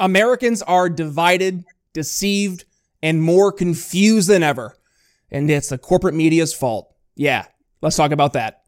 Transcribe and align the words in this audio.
Americans 0.00 0.62
are 0.62 0.88
divided, 0.88 1.62
deceived, 1.92 2.64
and 3.02 3.22
more 3.22 3.52
confused 3.52 4.28
than 4.28 4.42
ever. 4.42 4.74
And 5.30 5.48
it's 5.50 5.68
the 5.68 5.78
corporate 5.78 6.14
media's 6.14 6.54
fault. 6.54 6.92
Yeah, 7.14 7.44
let's 7.82 7.96
talk 7.96 8.10
about 8.10 8.32
that. 8.32 8.62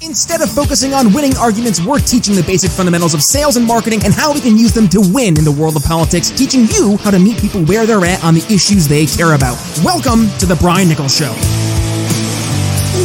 Instead 0.00 0.40
of 0.40 0.50
focusing 0.50 0.94
on 0.94 1.12
winning 1.12 1.36
arguments, 1.36 1.80
we're 1.80 2.00
teaching 2.00 2.34
the 2.34 2.42
basic 2.42 2.70
fundamentals 2.70 3.12
of 3.12 3.22
sales 3.22 3.56
and 3.56 3.66
marketing 3.66 4.00
and 4.04 4.14
how 4.14 4.32
we 4.32 4.40
can 4.40 4.56
use 4.56 4.72
them 4.72 4.88
to 4.88 5.00
win 5.12 5.36
in 5.36 5.44
the 5.44 5.52
world 5.52 5.76
of 5.76 5.84
politics, 5.84 6.30
teaching 6.30 6.66
you 6.72 6.96
how 7.04 7.10
to 7.10 7.18
meet 7.18 7.38
people 7.38 7.62
where 7.66 7.86
they're 7.86 8.04
at 8.04 8.24
on 8.24 8.34
the 8.34 8.44
issues 8.52 8.88
they 8.88 9.04
care 9.04 9.34
about. 9.34 9.60
Welcome 9.84 10.26
to 10.38 10.46
The 10.46 10.56
Brian 10.56 10.88
Nichols 10.88 11.14
Show. 11.14 11.30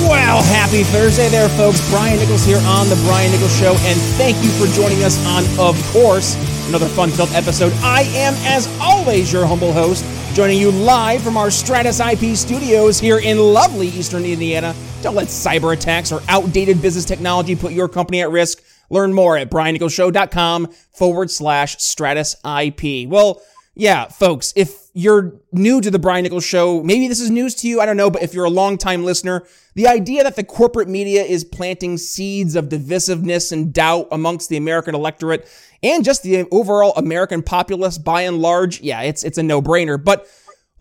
Well, 0.08 0.42
happy 0.42 0.84
Thursday 0.84 1.28
there, 1.28 1.50
folks. 1.50 1.88
Brian 1.92 2.18
Nichols 2.18 2.46
here 2.46 2.62
on 2.64 2.88
The 2.88 2.96
Brian 3.06 3.32
Nichols 3.32 3.60
Show, 3.60 3.76
and 3.84 4.00
thank 4.16 4.42
you 4.42 4.50
for 4.52 4.66
joining 4.74 5.04
us 5.04 5.20
on, 5.28 5.44
of 5.60 5.76
course, 5.92 6.36
another 6.68 6.88
fun 6.88 7.10
filled 7.10 7.32
episode. 7.32 7.74
I 7.82 8.02
am, 8.14 8.34
as 8.46 8.68
always, 8.80 9.32
your 9.32 9.46
humble 9.46 9.72
host, 9.74 10.06
joining 10.36 10.60
you 10.60 10.72
live 10.72 11.22
from 11.22 11.38
our 11.38 11.50
Stratus 11.50 12.00
IP 12.00 12.36
studios 12.36 13.00
here 13.00 13.20
in 13.20 13.38
lovely 13.40 13.88
Eastern 13.88 14.26
Indiana. 14.26 14.76
Don't 15.02 15.16
let 15.16 15.28
cyber 15.28 15.74
attacks 15.74 16.12
or 16.12 16.22
outdated 16.28 16.82
business 16.82 17.06
technology 17.06 17.56
put 17.56 17.72
your 17.72 17.88
company 17.88 18.22
at 18.22 18.30
risk. 18.30 18.62
Learn 18.90 19.14
more 19.14 19.38
at 19.38 19.50
briannicholsshow.com 19.50 20.68
forward 20.92 21.32
slash 21.32 21.78
Stratus 21.82 22.36
IP. 22.46 23.08
Well, 23.10 23.42
yeah, 23.76 24.06
folks, 24.06 24.54
if 24.56 24.87
you're 24.98 25.40
new 25.52 25.80
to 25.80 25.92
the 25.92 26.00
Brian 26.00 26.24
Nichols 26.24 26.44
show, 26.44 26.82
maybe 26.82 27.08
this 27.08 27.20
is 27.20 27.30
news 27.30 27.54
to 27.54 27.68
you. 27.68 27.80
I 27.80 27.86
don't 27.86 27.98
know, 27.98 28.10
but 28.10 28.24
if 28.24 28.34
you're 28.34 28.46
a 28.46 28.50
longtime 28.50 29.06
listener, 29.06 29.46
the 29.76 29.88
idea 29.88 30.24
that 30.24 30.36
the 30.36 30.44
corporate 30.44 30.88
media 30.90 31.22
is 31.22 31.44
planting 31.44 32.00
seeds 32.00 32.56
of 32.56 32.70
divisiveness 32.70 33.52
and 33.52 33.72
doubt 33.72 34.08
amongst 34.12 34.50
the 34.50 34.58
American 34.58 34.96
electorate 34.96 35.48
and 35.84 36.04
just 36.04 36.24
the 36.24 36.48
overall 36.52 36.94
American 36.96 37.44
populace 37.44 38.00
by 38.00 38.22
and 38.22 38.40
large, 38.40 38.82
yeah, 38.82 39.02
it's 39.02 39.24
it's 39.24 39.38
a 39.38 39.44
no-brainer. 39.44 40.04
But 40.04 40.28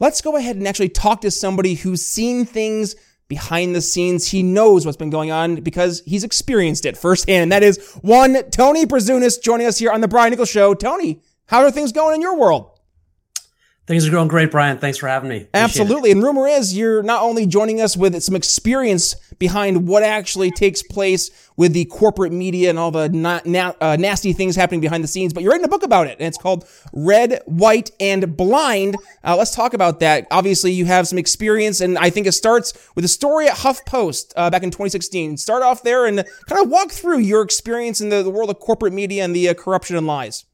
let's 0.00 0.22
go 0.22 0.36
ahead 0.36 0.56
and 0.56 0.66
actually 0.66 0.88
talk 0.88 1.20
to 1.20 1.30
somebody 1.30 1.74
who's 1.74 2.00
seen 2.00 2.46
things 2.46 2.96
behind 3.28 3.74
the 3.74 3.82
scenes. 3.82 4.28
He 4.28 4.42
knows 4.42 4.86
what's 4.86 4.96
been 4.96 5.10
going 5.10 5.30
on 5.30 5.56
because 5.56 6.02
he's 6.06 6.24
experienced 6.24 6.86
it 6.86 6.96
firsthand. 6.96 7.42
And 7.42 7.52
that 7.52 7.62
is 7.62 7.92
one 8.00 8.48
Tony 8.50 8.86
Brasunas 8.86 9.42
joining 9.42 9.66
us 9.66 9.76
here 9.76 9.90
on 9.90 10.00
the 10.00 10.08
Brian 10.08 10.30
Nichols 10.30 10.48
show. 10.48 10.72
Tony, 10.72 11.20
how 11.48 11.62
are 11.62 11.70
things 11.70 11.92
going 11.92 12.14
in 12.14 12.22
your 12.22 12.38
world? 12.38 12.70
Things 13.86 14.04
are 14.04 14.10
going 14.10 14.26
great, 14.26 14.50
Brian. 14.50 14.78
Thanks 14.78 14.98
for 14.98 15.06
having 15.06 15.28
me. 15.28 15.36
Appreciate 15.36 15.62
Absolutely. 15.62 16.10
It. 16.10 16.14
And 16.14 16.22
rumor 16.24 16.48
is 16.48 16.76
you're 16.76 17.04
not 17.04 17.22
only 17.22 17.46
joining 17.46 17.80
us 17.80 17.96
with 17.96 18.20
some 18.20 18.34
experience 18.34 19.14
behind 19.38 19.86
what 19.86 20.02
actually 20.02 20.50
takes 20.50 20.82
place 20.82 21.30
with 21.56 21.72
the 21.72 21.84
corporate 21.84 22.32
media 22.32 22.68
and 22.68 22.80
all 22.80 22.90
the 22.90 23.04
uh, 23.80 23.96
nasty 23.96 24.32
things 24.32 24.56
happening 24.56 24.80
behind 24.80 25.04
the 25.04 25.08
scenes, 25.08 25.32
but 25.32 25.44
you're 25.44 25.52
writing 25.52 25.64
a 25.64 25.68
book 25.68 25.84
about 25.84 26.08
it, 26.08 26.18
and 26.18 26.26
it's 26.26 26.36
called 26.36 26.68
Red, 26.92 27.40
White, 27.46 27.92
and 28.00 28.36
Blind. 28.36 28.96
Uh, 29.22 29.36
let's 29.36 29.54
talk 29.54 29.72
about 29.72 30.00
that. 30.00 30.26
Obviously, 30.32 30.72
you 30.72 30.84
have 30.86 31.06
some 31.06 31.18
experience, 31.18 31.80
and 31.80 31.96
I 31.96 32.10
think 32.10 32.26
it 32.26 32.32
starts 32.32 32.72
with 32.96 33.04
a 33.04 33.08
story 33.08 33.46
at 33.46 33.56
HuffPost 33.58 34.32
uh, 34.34 34.50
back 34.50 34.64
in 34.64 34.70
2016. 34.70 35.36
Start 35.36 35.62
off 35.62 35.84
there 35.84 36.06
and 36.06 36.24
kind 36.46 36.60
of 36.60 36.68
walk 36.70 36.90
through 36.90 37.18
your 37.18 37.42
experience 37.42 38.00
in 38.00 38.08
the, 38.08 38.24
the 38.24 38.30
world 38.30 38.50
of 38.50 38.58
corporate 38.58 38.92
media 38.92 39.22
and 39.22 39.34
the 39.34 39.48
uh, 39.48 39.54
corruption 39.54 39.96
and 39.96 40.08
lies. 40.08 40.44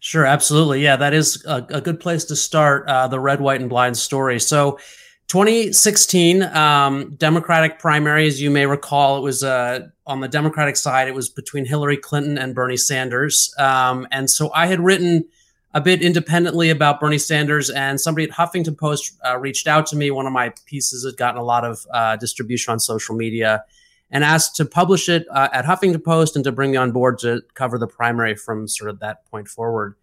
Sure, 0.00 0.24
absolutely. 0.24 0.82
Yeah, 0.82 0.96
that 0.96 1.12
is 1.12 1.44
a, 1.44 1.66
a 1.70 1.80
good 1.80 1.98
place 1.98 2.24
to 2.26 2.36
start 2.36 2.88
uh, 2.88 3.08
the 3.08 3.18
red, 3.18 3.40
white, 3.40 3.60
and 3.60 3.68
blind 3.68 3.96
story. 3.96 4.38
So, 4.38 4.78
2016 5.28 6.42
um, 6.42 7.14
Democratic 7.16 7.78
primaries, 7.78 8.40
you 8.40 8.50
may 8.50 8.64
recall, 8.64 9.18
it 9.18 9.20
was 9.20 9.44
uh, 9.44 9.88
on 10.06 10.20
the 10.20 10.28
Democratic 10.28 10.74
side, 10.76 11.06
it 11.06 11.14
was 11.14 11.28
between 11.28 11.66
Hillary 11.66 11.98
Clinton 11.98 12.38
and 12.38 12.54
Bernie 12.54 12.78
Sanders. 12.78 13.52
Um, 13.58 14.08
and 14.10 14.30
so 14.30 14.50
I 14.54 14.66
had 14.66 14.80
written 14.80 15.26
a 15.74 15.82
bit 15.82 16.00
independently 16.00 16.70
about 16.70 16.98
Bernie 16.98 17.18
Sanders, 17.18 17.68
and 17.68 18.00
somebody 18.00 18.24
at 18.24 18.30
Huffington 18.30 18.78
Post 18.78 19.18
uh, 19.26 19.36
reached 19.36 19.66
out 19.66 19.86
to 19.88 19.96
me. 19.96 20.10
One 20.10 20.26
of 20.26 20.32
my 20.32 20.54
pieces 20.64 21.04
had 21.04 21.18
gotten 21.18 21.38
a 21.38 21.44
lot 21.44 21.62
of 21.64 21.86
uh, 21.92 22.16
distribution 22.16 22.72
on 22.72 22.80
social 22.80 23.14
media 23.14 23.64
and 24.10 24.24
asked 24.24 24.56
to 24.56 24.64
publish 24.64 25.08
it 25.08 25.26
uh, 25.30 25.48
at 25.52 25.64
Huffington 25.64 26.02
Post 26.02 26.36
and 26.36 26.44
to 26.44 26.52
bring 26.52 26.70
me 26.70 26.76
on 26.76 26.92
board 26.92 27.18
to 27.20 27.42
cover 27.54 27.78
the 27.78 27.86
primary 27.86 28.34
from 28.34 28.66
sort 28.66 28.90
of 28.90 29.00
that 29.00 29.24
point 29.30 29.48
forward. 29.48 29.94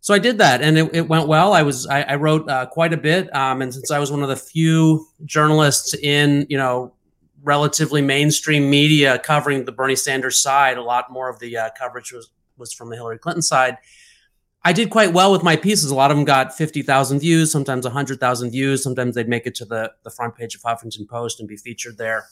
So 0.00 0.14
I 0.14 0.18
did 0.18 0.38
that, 0.38 0.62
and 0.62 0.78
it, 0.78 0.94
it 0.94 1.08
went 1.08 1.28
well. 1.28 1.52
I 1.52 1.62
was 1.62 1.86
I, 1.86 2.02
I 2.02 2.14
wrote 2.14 2.48
uh, 2.48 2.66
quite 2.66 2.94
a 2.94 2.96
bit, 2.96 3.34
um, 3.36 3.60
and 3.60 3.72
since 3.72 3.90
I 3.90 3.98
was 3.98 4.10
one 4.10 4.22
of 4.22 4.30
the 4.30 4.36
few 4.36 5.06
journalists 5.24 5.94
in 5.94 6.46
you 6.48 6.56
know 6.56 6.94
relatively 7.42 8.00
mainstream 8.00 8.70
media 8.70 9.18
covering 9.18 9.64
the 9.64 9.72
Bernie 9.72 9.96
Sanders 9.96 10.40
side, 10.40 10.78
a 10.78 10.82
lot 10.82 11.12
more 11.12 11.28
of 11.28 11.38
the 11.38 11.56
uh, 11.56 11.68
coverage 11.78 12.12
was 12.12 12.30
was 12.56 12.72
from 12.72 12.88
the 12.88 12.96
Hillary 12.96 13.18
Clinton 13.18 13.42
side. 13.42 13.76
I 14.62 14.72
did 14.74 14.90
quite 14.90 15.12
well 15.14 15.32
with 15.32 15.42
my 15.42 15.56
pieces. 15.56 15.90
A 15.90 15.94
lot 15.94 16.10
of 16.10 16.18
them 16.18 16.26
got 16.26 16.54
50,000 16.54 17.18
views, 17.20 17.50
sometimes 17.50 17.86
100,000 17.86 18.50
views. 18.50 18.82
Sometimes 18.82 19.14
they'd 19.14 19.26
make 19.26 19.46
it 19.46 19.54
to 19.54 19.64
the, 19.64 19.90
the 20.04 20.10
front 20.10 20.36
page 20.36 20.54
of 20.54 20.60
Huffington 20.60 21.08
Post 21.08 21.40
and 21.40 21.48
be 21.48 21.56
featured 21.56 21.96
there 21.96 22.26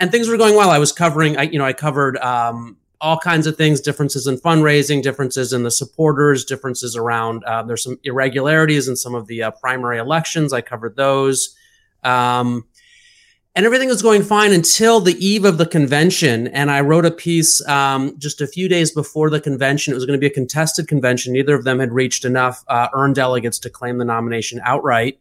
and 0.00 0.10
things 0.10 0.28
were 0.28 0.38
going 0.38 0.56
well. 0.56 0.70
I 0.70 0.78
was 0.78 0.90
covering, 0.90 1.36
I, 1.36 1.42
you 1.42 1.58
know, 1.58 1.64
I 1.64 1.74
covered 1.74 2.16
um, 2.18 2.78
all 3.00 3.18
kinds 3.18 3.46
of 3.46 3.56
things, 3.56 3.80
differences 3.80 4.26
in 4.26 4.38
fundraising, 4.38 5.02
differences 5.02 5.52
in 5.52 5.62
the 5.62 5.70
supporters, 5.70 6.44
differences 6.44 6.96
around, 6.96 7.44
uh, 7.44 7.62
there's 7.62 7.84
some 7.84 7.98
irregularities 8.02 8.88
in 8.88 8.96
some 8.96 9.14
of 9.14 9.26
the 9.26 9.42
uh, 9.42 9.50
primary 9.52 9.98
elections. 9.98 10.52
I 10.52 10.62
covered 10.62 10.96
those. 10.96 11.54
Um, 12.02 12.66
and 13.54 13.66
everything 13.66 13.88
was 13.88 14.00
going 14.00 14.22
fine 14.22 14.52
until 14.52 15.00
the 15.00 15.14
eve 15.24 15.44
of 15.44 15.58
the 15.58 15.66
convention. 15.66 16.46
And 16.48 16.70
I 16.70 16.80
wrote 16.80 17.04
a 17.04 17.10
piece 17.10 17.66
um, 17.66 18.16
just 18.16 18.40
a 18.40 18.46
few 18.46 18.68
days 18.68 18.92
before 18.92 19.28
the 19.28 19.40
convention. 19.40 19.92
It 19.92 19.96
was 19.96 20.06
going 20.06 20.16
to 20.16 20.20
be 20.20 20.28
a 20.28 20.34
contested 20.34 20.86
convention. 20.86 21.32
Neither 21.32 21.56
of 21.56 21.64
them 21.64 21.80
had 21.80 21.92
reached 21.92 22.24
enough 22.24 22.64
uh, 22.68 22.88
earned 22.94 23.16
delegates 23.16 23.58
to 23.60 23.70
claim 23.70 23.98
the 23.98 24.04
nomination 24.04 24.60
outright. 24.64 25.18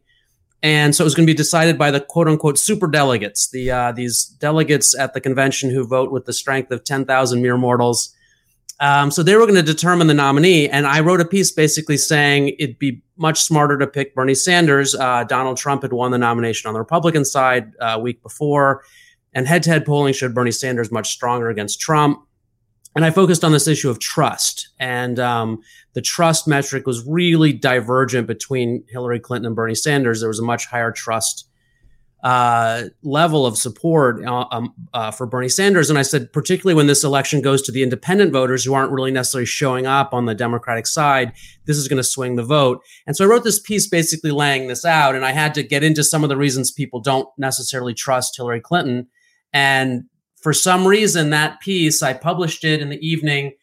And 0.61 0.93
so 0.93 1.03
it 1.03 1.05
was 1.05 1.15
going 1.15 1.25
to 1.25 1.31
be 1.31 1.37
decided 1.37 1.77
by 1.77 1.89
the 1.89 2.01
quote 2.01 2.27
unquote 2.27 2.59
super 2.59 2.87
delegates, 2.87 3.49
the 3.49 3.71
uh, 3.71 3.91
these 3.91 4.25
delegates 4.25 4.97
at 4.97 5.13
the 5.13 5.21
convention 5.21 5.69
who 5.69 5.85
vote 5.87 6.11
with 6.11 6.25
the 6.25 6.33
strength 6.33 6.71
of 6.71 6.83
10,000 6.83 7.41
mere 7.41 7.57
mortals. 7.57 8.13
Um, 8.81 9.11
so 9.11 9.23
they 9.23 9.35
were 9.35 9.45
going 9.45 9.55
to 9.55 9.63
determine 9.63 10.07
the 10.07 10.13
nominee. 10.13 10.69
And 10.69 10.87
I 10.87 11.01
wrote 11.01 11.19
a 11.19 11.25
piece 11.25 11.51
basically 11.51 11.97
saying 11.97 12.55
it'd 12.59 12.79
be 12.79 13.01
much 13.17 13.41
smarter 13.41 13.77
to 13.77 13.87
pick 13.87 14.15
Bernie 14.15 14.35
Sanders. 14.35 14.95
Uh, 14.95 15.25
Donald 15.25 15.57
Trump 15.57 15.81
had 15.81 15.91
won 15.91 16.11
the 16.11 16.17
nomination 16.17 16.67
on 16.67 16.73
the 16.73 16.79
Republican 16.79 17.25
side 17.25 17.73
uh, 17.81 17.95
a 17.95 17.99
week 17.99 18.23
before. 18.23 18.83
And 19.33 19.47
head 19.47 19.63
to 19.63 19.69
head 19.69 19.85
polling 19.85 20.13
showed 20.13 20.33
Bernie 20.33 20.51
Sanders 20.51 20.91
much 20.91 21.09
stronger 21.09 21.49
against 21.49 21.79
Trump 21.79 22.25
and 22.95 23.05
I 23.05 23.11
focused 23.11 23.43
on 23.43 23.51
this 23.51 23.67
issue 23.67 23.89
of 23.89 23.99
trust. 23.99 24.69
And 24.79 25.19
um, 25.19 25.61
the 25.93 26.01
trust 26.01 26.47
metric 26.47 26.87
was 26.87 27.05
really 27.07 27.53
divergent 27.53 28.27
between 28.27 28.83
Hillary 28.89 29.19
Clinton 29.19 29.47
and 29.47 29.55
Bernie 29.55 29.75
Sanders. 29.75 30.19
There 30.19 30.29
was 30.29 30.39
a 30.39 30.45
much 30.45 30.65
higher 30.65 30.91
trust 30.91 31.49
uh, 32.23 32.83
level 33.01 33.45
of 33.45 33.57
support 33.57 34.25
uh, 34.25 34.45
um, 34.51 34.73
uh, 34.93 35.11
for 35.11 35.25
Bernie 35.25 35.47
Sanders. 35.47 35.89
And 35.89 35.97
I 35.97 36.01
said, 36.01 36.33
particularly 36.33 36.75
when 36.75 36.87
this 36.87 37.03
election 37.03 37.41
goes 37.41 37.61
to 37.61 37.71
the 37.71 37.81
independent 37.83 38.33
voters 38.33 38.65
who 38.65 38.73
aren't 38.73 38.91
really 38.91 39.11
necessarily 39.11 39.45
showing 39.45 39.87
up 39.87 40.13
on 40.13 40.25
the 40.25 40.35
Democratic 40.35 40.85
side, 40.85 41.31
this 41.65 41.77
is 41.77 41.87
going 41.87 41.97
to 41.97 42.03
swing 42.03 42.35
the 42.35 42.43
vote. 42.43 42.81
And 43.07 43.15
so 43.15 43.23
I 43.23 43.27
wrote 43.27 43.45
this 43.45 43.59
piece 43.59 43.87
basically 43.87 44.31
laying 44.31 44.67
this 44.67 44.83
out. 44.83 45.15
And 45.15 45.25
I 45.25 45.31
had 45.31 45.53
to 45.53 45.63
get 45.63 45.83
into 45.83 46.03
some 46.03 46.23
of 46.23 46.29
the 46.29 46.35
reasons 46.35 46.71
people 46.71 46.99
don't 46.99 47.29
necessarily 47.37 47.93
trust 47.93 48.35
Hillary 48.35 48.59
Clinton. 48.59 49.07
And 49.53 50.03
for 50.41 50.53
some 50.53 50.87
reason, 50.87 51.31
that 51.31 51.59
piece, 51.59 52.01
I 52.01 52.13
published 52.13 52.63
it 52.63 52.81
in 52.81 52.89
the 52.89 53.05
evening. 53.05 53.53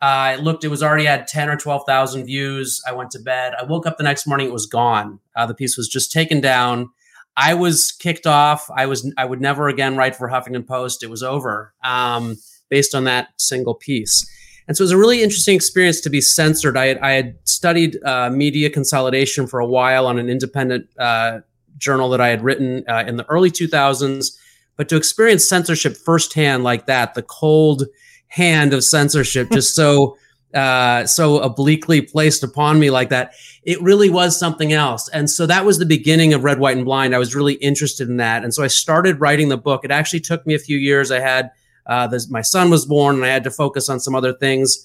Uh, 0.00 0.34
I 0.34 0.36
looked, 0.36 0.64
it 0.64 0.68
was 0.68 0.82
already 0.82 1.06
at 1.06 1.28
10 1.28 1.48
or 1.48 1.56
12,000 1.56 2.24
views. 2.24 2.80
I 2.88 2.92
went 2.92 3.10
to 3.12 3.20
bed. 3.20 3.52
I 3.58 3.64
woke 3.64 3.86
up 3.86 3.98
the 3.98 4.02
next 4.02 4.26
morning, 4.26 4.48
it 4.48 4.52
was 4.52 4.66
gone. 4.66 5.20
Uh, 5.36 5.46
the 5.46 5.54
piece 5.54 5.76
was 5.76 5.88
just 5.88 6.10
taken 6.10 6.40
down. 6.40 6.90
I 7.36 7.54
was 7.54 7.92
kicked 7.92 8.26
off. 8.26 8.68
I 8.74 8.86
was, 8.86 9.10
I 9.16 9.24
would 9.24 9.40
never 9.40 9.68
again 9.68 9.96
write 9.96 10.16
for 10.16 10.28
Huffington 10.28 10.66
Post. 10.66 11.02
It 11.02 11.10
was 11.10 11.22
over 11.22 11.72
um, 11.84 12.36
based 12.68 12.94
on 12.94 13.04
that 13.04 13.28
single 13.38 13.74
piece. 13.74 14.28
And 14.66 14.76
so 14.76 14.82
it 14.82 14.86
was 14.86 14.92
a 14.92 14.98
really 14.98 15.22
interesting 15.22 15.54
experience 15.54 16.00
to 16.02 16.10
be 16.10 16.20
censored. 16.20 16.76
I 16.76 16.86
had, 16.86 16.98
I 16.98 17.12
had 17.12 17.36
studied 17.44 18.02
uh, 18.04 18.30
media 18.30 18.70
consolidation 18.70 19.46
for 19.46 19.60
a 19.60 19.66
while 19.66 20.06
on 20.06 20.18
an 20.18 20.28
independent 20.28 20.88
uh, 20.98 21.40
journal 21.78 22.10
that 22.10 22.20
I 22.20 22.28
had 22.28 22.42
written 22.42 22.84
uh, 22.88 23.04
in 23.06 23.16
the 23.16 23.26
early 23.26 23.50
2000s 23.50 24.36
but 24.82 24.88
to 24.88 24.96
experience 24.96 25.48
censorship 25.48 25.96
firsthand 25.96 26.64
like 26.64 26.86
that, 26.86 27.14
the 27.14 27.22
cold 27.22 27.84
hand 28.26 28.74
of 28.74 28.82
censorship 28.82 29.48
just 29.52 29.76
so 29.76 30.16
uh, 30.54 31.06
so 31.06 31.38
obliquely 31.38 32.02
placed 32.02 32.42
upon 32.42 32.80
me 32.80 32.90
like 32.90 33.08
that, 33.10 33.32
it 33.62 33.80
really 33.80 34.10
was 34.10 34.36
something 34.36 34.72
else. 34.72 35.08
And 35.10 35.30
so 35.30 35.46
that 35.46 35.64
was 35.64 35.78
the 35.78 35.86
beginning 35.86 36.34
of 36.34 36.42
Red, 36.42 36.58
White, 36.58 36.76
and 36.76 36.84
Blind. 36.84 37.14
I 37.14 37.20
was 37.20 37.32
really 37.32 37.54
interested 37.54 38.08
in 38.08 38.16
that, 38.16 38.42
and 38.42 38.52
so 38.52 38.64
I 38.64 38.66
started 38.66 39.20
writing 39.20 39.50
the 39.50 39.56
book. 39.56 39.84
It 39.84 39.92
actually 39.92 40.18
took 40.18 40.44
me 40.48 40.56
a 40.56 40.58
few 40.58 40.76
years. 40.76 41.12
I 41.12 41.20
had 41.20 41.52
uh, 41.86 42.08
this, 42.08 42.28
my 42.28 42.42
son 42.42 42.68
was 42.68 42.84
born, 42.84 43.14
and 43.14 43.24
I 43.24 43.28
had 43.28 43.44
to 43.44 43.52
focus 43.52 43.88
on 43.88 44.00
some 44.00 44.16
other 44.16 44.32
things. 44.32 44.84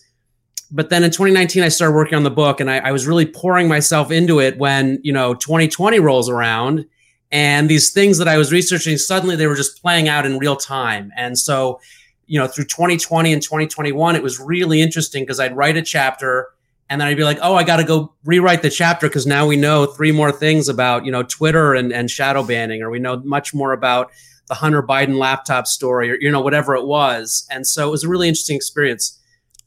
But 0.69 0.91
then 0.91 1.03
in 1.03 1.09
2019, 1.09 1.63
I 1.63 1.69
started 1.69 1.95
working 1.95 2.17
on 2.17 2.23
the 2.23 2.29
book, 2.29 2.59
and 2.59 2.69
I, 2.69 2.77
I 2.77 2.91
was 2.91 3.07
really 3.07 3.25
pouring 3.25 3.67
myself 3.67 4.11
into 4.11 4.39
it 4.39 4.59
when 4.59 4.99
you 5.01 5.11
know 5.11 5.33
2020 5.33 5.99
rolls 5.99 6.29
around 6.29 6.85
and 7.31 7.69
these 7.69 7.91
things 7.91 8.17
that 8.17 8.27
I 8.27 8.37
was 8.37 8.51
researching 8.51 8.97
suddenly 8.97 9.35
they 9.35 9.47
were 9.47 9.55
just 9.55 9.81
playing 9.81 10.07
out 10.07 10.25
in 10.25 10.37
real 10.37 10.55
time. 10.55 11.11
And 11.17 11.37
so 11.37 11.79
you 12.27 12.37
know, 12.37 12.47
through 12.47 12.65
2020 12.65 13.33
and 13.33 13.41
2021, 13.41 14.15
it 14.15 14.21
was 14.21 14.39
really 14.39 14.81
interesting 14.81 15.23
because 15.23 15.39
I'd 15.39 15.55
write 15.55 15.77
a 15.77 15.81
chapter 15.81 16.49
and 16.89 17.01
then 17.01 17.07
I'd 17.07 17.17
be 17.17 17.23
like, 17.23 17.39
oh, 17.41 17.55
I 17.55 17.63
got 17.63 17.77
to 17.77 17.83
go 17.83 18.13
rewrite 18.23 18.61
the 18.61 18.69
chapter 18.69 19.07
because 19.07 19.25
now 19.25 19.47
we 19.47 19.55
know 19.55 19.85
three 19.85 20.11
more 20.11 20.31
things 20.31 20.69
about, 20.69 21.05
you 21.05 21.11
know, 21.11 21.23
Twitter 21.23 21.73
and, 21.73 21.91
and 21.91 22.11
shadow 22.11 22.43
banning, 22.43 22.81
or 22.81 22.89
we 22.89 22.99
know 22.99 23.17
much 23.25 23.53
more 23.53 23.73
about 23.73 24.11
the 24.47 24.53
Hunter 24.53 24.83
Biden 24.83 25.17
laptop 25.17 25.67
story, 25.67 26.11
or, 26.11 26.17
you 26.19 26.31
know, 26.31 26.39
whatever 26.39 26.75
it 26.75 26.85
was. 26.85 27.45
And 27.51 27.65
so 27.65 27.87
it 27.87 27.91
was 27.91 28.03
a 28.03 28.09
really 28.09 28.29
interesting 28.29 28.55
experience. 28.55 29.19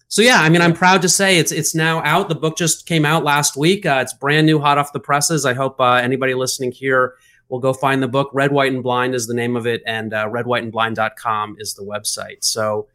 So 0.09 0.23
yeah, 0.23 0.41
I 0.41 0.49
mean, 0.49 0.63
I'm 0.63 0.73
proud 0.73 1.03
to 1.03 1.09
say 1.09 1.39
it's 1.39 1.53
it's 1.53 1.75
now 1.75 2.03
out. 2.03 2.29
The 2.29 2.35
book 2.35 2.57
just 2.57 2.87
came 2.87 3.05
out 3.05 3.23
last 3.23 3.57
week. 3.57 3.87
Uh, 3.87 4.01
it's 4.03 4.13
brand 4.13 4.47
new, 4.47 4.59
hot 4.59 4.77
off 4.77 4.93
the 4.93 5.01
presses. 5.01 5.47
I 5.47 5.55
hope 5.55 5.81
uh, 5.81 6.01
anybody 6.03 6.35
listening 6.35 6.73
here 6.73 7.15
will 7.51 7.59
go 7.59 7.73
find 7.73 8.03
the 8.03 8.09
book. 8.09 8.31
Red, 8.33 8.53
White, 8.53 8.73
and 8.73 8.83
Blind 8.83 9.15
is 9.15 9.27
the 9.27 9.35
name 9.35 9.57
of 9.57 9.67
it, 9.67 9.83
and 9.87 10.15
uh, 10.15 10.27
redwhiteandblind.com 10.27 11.57
is 11.59 11.75
the 11.75 11.83
website. 11.83 12.45
So 12.45 12.89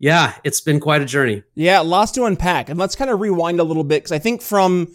yeah, 0.00 0.34
it's 0.44 0.62
been 0.62 0.80
quite 0.80 1.02
a 1.02 1.04
journey. 1.04 1.42
Yeah, 1.54 1.80
lots 1.80 2.10
to 2.12 2.24
unpack. 2.24 2.70
And 2.70 2.78
let's 2.78 2.96
kind 2.96 3.10
of 3.10 3.20
rewind 3.20 3.60
a 3.60 3.64
little 3.64 3.84
bit 3.84 4.02
because 4.02 4.12
I 4.12 4.18
think 4.18 4.40
from 4.40 4.94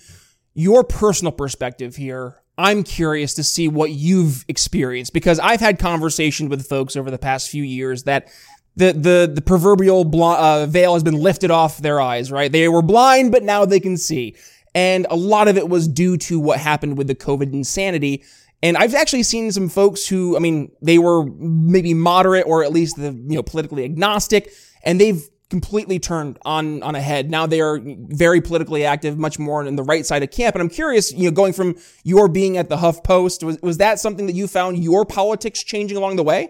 your 0.55 0.83
personal 0.83 1.31
perspective 1.31 1.95
here, 1.95 2.41
I'm 2.57 2.83
curious 2.83 3.35
to 3.35 3.43
see 3.43 3.67
what 3.67 3.91
you've 3.91 4.45
experienced 4.47 5.13
because 5.13 5.39
I've 5.39 5.59
had 5.59 5.77
conversations 5.77 6.49
with 6.49 6.65
folks 6.67 6.95
over 6.95 7.11
the 7.11 7.19
past 7.19 7.49
few 7.49 7.61
years 7.61 8.03
that 8.03 8.29
the 8.75 8.93
the 8.93 9.31
the 9.33 9.41
proverbial 9.41 10.05
bl- 10.05 10.23
uh, 10.23 10.65
veil 10.65 10.93
has 10.93 11.03
been 11.03 11.21
lifted 11.21 11.51
off 11.51 11.77
their 11.77 12.01
eyes, 12.01 12.31
right? 12.31 12.51
They 12.51 12.67
were 12.67 12.81
blind, 12.81 13.31
but 13.31 13.43
now 13.43 13.65
they 13.65 13.79
can 13.79 13.97
see, 13.97 14.35
and 14.73 15.05
a 15.09 15.15
lot 15.15 15.47
of 15.47 15.55
it 15.55 15.69
was 15.69 15.87
due 15.87 16.17
to 16.17 16.39
what 16.39 16.59
happened 16.59 16.97
with 16.97 17.07
the 17.07 17.15
COVID 17.15 17.53
insanity. 17.53 18.23
And 18.65 18.77
I've 18.77 18.95
actually 18.95 19.21
seen 19.21 19.51
some 19.51 19.69
folks 19.69 20.07
who, 20.07 20.35
I 20.35 20.39
mean, 20.39 20.71
they 20.81 20.97
were 20.97 21.23
maybe 21.23 21.93
moderate 21.93 22.47
or 22.47 22.63
at 22.63 22.71
least 22.71 22.95
the 22.95 23.11
you 23.11 23.35
know 23.35 23.43
politically 23.43 23.83
agnostic, 23.83 24.51
and 24.83 24.99
they've 24.99 25.21
completely 25.51 25.99
turned 25.99 26.39
on 26.45 26.81
on 26.81 26.95
a 26.95 27.01
head. 27.01 27.29
Now 27.29 27.45
they 27.45 27.61
are 27.61 27.79
very 27.83 28.41
politically 28.41 28.83
active, 28.83 29.19
much 29.19 29.37
more 29.37 29.63
in 29.63 29.75
the 29.75 29.83
right 29.83 30.03
side 30.03 30.23
of 30.23 30.31
camp. 30.31 30.55
And 30.55 30.63
I'm 30.63 30.69
curious, 30.69 31.13
you 31.13 31.25
know, 31.25 31.31
going 31.31 31.53
from 31.53 31.75
your 32.03 32.27
being 32.27 32.57
at 32.57 32.69
the 32.69 32.77
Huff 32.77 33.03
Post, 33.03 33.43
was 33.43 33.61
was 33.61 33.77
that 33.77 33.99
something 33.99 34.25
that 34.25 34.33
you 34.33 34.47
found 34.47 34.83
your 34.83 35.05
politics 35.05 35.61
changing 35.61 35.95
along 35.95 36.15
the 36.15 36.23
way? 36.23 36.49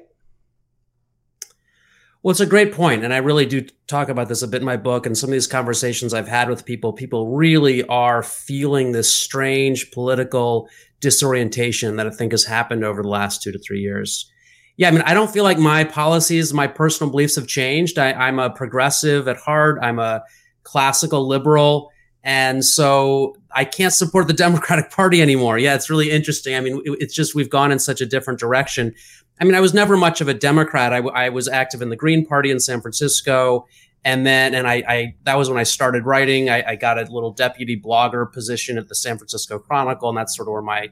Well, 2.26 2.32
it's 2.32 2.40
a 2.40 2.48
great 2.48 2.74
point, 2.74 3.04
and 3.04 3.14
I 3.14 3.18
really 3.18 3.46
do 3.46 3.62
talk 3.86 4.10
about 4.10 4.30
this 4.30 4.42
a 4.42 4.48
bit 4.48 4.64
in 4.64 4.66
my 4.66 4.78
book. 4.78 5.06
And 5.06 5.16
some 5.16 5.30
of 5.30 5.34
these 5.34 5.46
conversations 5.46 6.12
I've 6.12 6.28
had 6.28 6.50
with 6.50 6.66
people, 6.66 6.92
people 6.92 7.36
really 7.36 7.84
are 7.84 8.24
feeling 8.24 8.94
this 8.94 9.14
strange 9.14 9.92
political 9.92 10.68
disorientation 11.02 11.98
that 11.98 12.08
I 12.08 12.10
think 12.10 12.32
has 12.32 12.44
happened 12.44 12.84
over 12.84 13.04
the 13.04 13.10
last 13.10 13.44
two 13.44 13.52
to 13.52 13.60
three 13.60 13.80
years. 13.80 14.28
Yeah, 14.76 14.88
I 14.88 14.92
mean, 14.92 15.04
I 15.04 15.14
don't 15.14 15.32
feel 15.32 15.44
like 15.44 15.60
my 15.60 15.84
policies, 15.84 16.52
my 16.52 16.66
personal 16.66 17.12
beliefs 17.12 17.36
have 17.36 17.46
changed. 17.46 18.00
I, 18.00 18.28
am 18.28 18.40
a 18.40 18.50
progressive 18.50 19.28
at 19.28 19.38
heart. 19.38 19.78
I'm 19.84 20.00
a 20.00 20.24
classical 20.64 21.28
liberal. 21.28 21.92
And 22.24 22.66
so 22.66 23.36
I 23.52 23.66
can't 23.66 23.94
support 23.94 24.28
the 24.28 24.34
Democratic 24.46 24.90
Party 24.90 25.22
anymore. 25.22 25.60
Yeah, 25.60 25.76
it's 25.76 25.92
really 25.92 26.10
interesting. 26.10 26.56
I 26.56 26.60
mean, 26.60 26.82
it, 26.86 26.98
it's 27.02 27.14
just 27.14 27.36
we've 27.36 27.52
gone 27.52 27.72
in 27.72 27.78
such 27.78 28.02
a 28.02 28.06
different 28.08 28.40
direction. 28.40 28.96
I 29.40 29.44
mean, 29.44 29.56
I 29.56 29.60
was 29.60 29.74
never 29.74 29.98
much 29.98 30.22
of 30.22 30.28
a 30.28 30.34
Democrat. 30.34 30.94
I, 30.94 30.98
I 30.98 31.30
was 31.30 31.48
active 31.48 31.82
in 31.82 31.90
the 31.90 31.96
Green 31.96 32.26
Party 32.26 32.52
in 32.52 32.60
San 32.60 32.82
Francisco. 32.82 33.68
And 34.04 34.26
then, 34.26 34.54
and 34.54 34.68
I, 34.68 34.84
I 34.88 35.16
that 35.24 35.38
was 35.38 35.50
when 35.50 35.58
I 35.58 35.64
started 35.64 36.06
writing. 36.06 36.50
I, 36.50 36.64
I, 36.70 36.76
got 36.76 37.00
a 37.00 37.12
little 37.12 37.32
deputy 37.32 37.80
blogger 37.80 38.32
position 38.32 38.78
at 38.78 38.88
the 38.88 38.94
San 38.94 39.18
Francisco 39.18 39.58
Chronicle, 39.58 40.10
and 40.10 40.18
that's 40.18 40.36
sort 40.36 40.48
of 40.48 40.52
where 40.54 40.62
my 40.62 40.90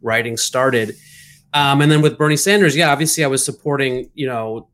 writing 0.00 0.36
started. 0.36 0.94
Um, 1.52 1.80
and 1.80 1.90
then 1.90 2.00
with 2.00 2.16
Bernie 2.16 2.36
Sanders, 2.36 2.76
yeah, 2.76 2.92
obviously 2.92 3.24
I 3.24 3.26
was 3.26 3.44
supporting, 3.44 4.10
you 4.14 4.26
know, 4.26 4.68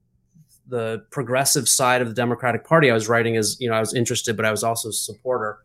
the 0.68 1.04
progressive 1.10 1.68
side 1.68 2.02
of 2.02 2.08
the 2.08 2.14
Democratic 2.14 2.64
Party. 2.64 2.90
I 2.90 2.94
was 2.94 3.08
writing 3.08 3.36
as, 3.36 3.56
you 3.60 3.68
know, 3.68 3.74
I 3.74 3.80
was 3.80 3.94
interested, 3.94 4.36
but 4.36 4.44
I 4.44 4.50
was 4.50 4.62
also 4.62 4.90
a 4.90 4.92
supporter 4.92 5.58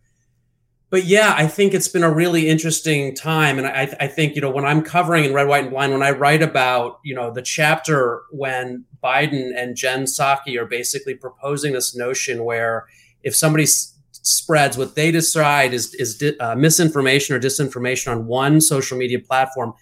but 0.95 1.03
yeah, 1.03 1.35
I 1.37 1.45
think 1.45 1.73
it's 1.73 1.89
been 1.89 2.05
a 2.05 2.09
really 2.09 2.47
interesting 2.47 3.13
time, 3.13 3.57
and 3.57 3.67
I, 3.67 3.93
I, 3.99 4.07
think 4.07 4.33
you 4.33 4.39
know 4.39 4.49
when 4.49 4.63
I'm 4.63 4.81
covering 4.81 5.25
in 5.25 5.33
Red, 5.33 5.49
White, 5.49 5.63
and 5.63 5.69
Blind, 5.69 5.91
when 5.91 6.01
I 6.01 6.11
write 6.11 6.41
about 6.41 7.01
you 7.03 7.13
know 7.13 7.31
the 7.31 7.41
chapter 7.41 8.21
when 8.31 8.85
Biden 9.03 9.51
and 9.57 9.75
Jen 9.75 10.05
Psaki 10.05 10.57
are 10.57 10.65
basically 10.65 11.13
proposing 11.13 11.73
this 11.73 11.97
notion 11.97 12.45
where 12.45 12.85
if 13.23 13.35
somebody 13.35 13.65
s- 13.65 13.93
spreads 14.13 14.77
what 14.77 14.95
they 14.95 15.11
decide 15.11 15.73
is 15.73 15.93
is 15.95 16.17
di- 16.17 16.37
uh, 16.37 16.55
misinformation 16.55 17.35
or 17.35 17.41
disinformation 17.41 18.09
on 18.09 18.25
one 18.25 18.61
social 18.61 18.97
media 18.97 19.19
platform, 19.19 19.73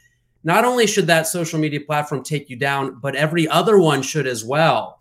not 0.44 0.66
only 0.66 0.88
should 0.88 1.06
that 1.06 1.28
social 1.28 1.60
media 1.60 1.80
platform 1.80 2.24
take 2.24 2.50
you 2.50 2.56
down, 2.56 2.98
but 3.00 3.16
every 3.16 3.48
other 3.48 3.78
one 3.78 4.02
should 4.02 4.26
as 4.26 4.44
well, 4.44 5.00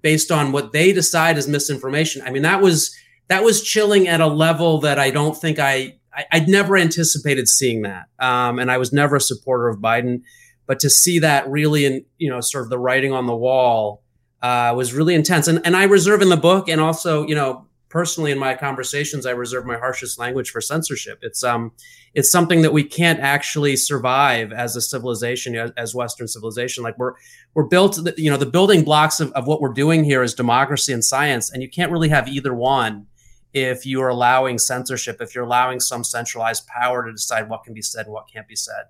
based 0.00 0.30
on 0.30 0.52
what 0.52 0.72
they 0.72 0.90
decide 0.90 1.36
is 1.36 1.46
misinformation. 1.46 2.22
I 2.24 2.30
mean, 2.30 2.44
that 2.44 2.62
was 2.62 2.96
that 3.30 3.44
was 3.44 3.62
chilling 3.62 4.08
at 4.08 4.20
a 4.20 4.26
level 4.26 4.80
that 4.80 4.98
I 4.98 5.10
don't 5.10 5.36
think 5.36 5.60
I, 5.60 5.94
I 6.12 6.40
would 6.40 6.48
never 6.48 6.76
anticipated 6.76 7.48
seeing 7.48 7.82
that. 7.82 8.06
Um, 8.18 8.58
and 8.58 8.72
I 8.72 8.76
was 8.76 8.92
never 8.92 9.16
a 9.16 9.20
supporter 9.20 9.68
of 9.68 9.78
Biden, 9.78 10.22
but 10.66 10.80
to 10.80 10.90
see 10.90 11.20
that 11.20 11.48
really 11.48 11.84
in 11.84 12.04
you 12.18 12.28
know 12.28 12.40
sort 12.40 12.64
of 12.64 12.70
the 12.70 12.78
writing 12.78 13.12
on 13.12 13.26
the 13.26 13.36
wall 13.36 14.02
uh, 14.42 14.74
was 14.76 14.92
really 14.92 15.14
intense. 15.14 15.46
And 15.46 15.60
and 15.64 15.76
I 15.76 15.84
reserve 15.84 16.22
in 16.22 16.28
the 16.28 16.36
book 16.36 16.68
and 16.68 16.80
also 16.80 17.24
you 17.24 17.36
know 17.36 17.66
personally 17.88 18.32
in 18.32 18.38
my 18.38 18.54
conversations 18.54 19.26
I 19.26 19.30
reserve 19.30 19.64
my 19.64 19.76
harshest 19.76 20.18
language 20.18 20.50
for 20.50 20.60
censorship. 20.60 21.20
It's 21.22 21.44
um 21.44 21.70
it's 22.14 22.32
something 22.32 22.62
that 22.62 22.72
we 22.72 22.82
can't 22.82 23.20
actually 23.20 23.76
survive 23.76 24.52
as 24.52 24.74
a 24.74 24.80
civilization 24.80 25.54
as, 25.76 25.94
Western 25.94 26.26
civilization. 26.26 26.82
Like 26.82 26.98
we're 26.98 27.12
we're 27.54 27.68
built 27.68 28.00
you 28.18 28.28
know 28.28 28.36
the 28.36 28.44
building 28.46 28.82
blocks 28.82 29.20
of, 29.20 29.30
of 29.34 29.46
what 29.46 29.60
we're 29.60 29.72
doing 29.72 30.02
here 30.02 30.24
is 30.24 30.34
democracy 30.34 30.92
and 30.92 31.04
science, 31.04 31.48
and 31.52 31.62
you 31.62 31.70
can't 31.70 31.92
really 31.92 32.08
have 32.08 32.26
either 32.26 32.52
one 32.52 33.06
if 33.52 33.84
you 33.84 34.00
are 34.02 34.08
allowing 34.08 34.58
censorship, 34.58 35.20
if 35.20 35.34
you're 35.34 35.44
allowing 35.44 35.80
some 35.80 36.04
centralized 36.04 36.66
power 36.66 37.04
to 37.04 37.12
decide 37.12 37.48
what 37.48 37.64
can 37.64 37.74
be 37.74 37.82
said 37.82 38.06
and 38.06 38.12
what 38.12 38.28
can't 38.32 38.46
be 38.46 38.56
said. 38.56 38.84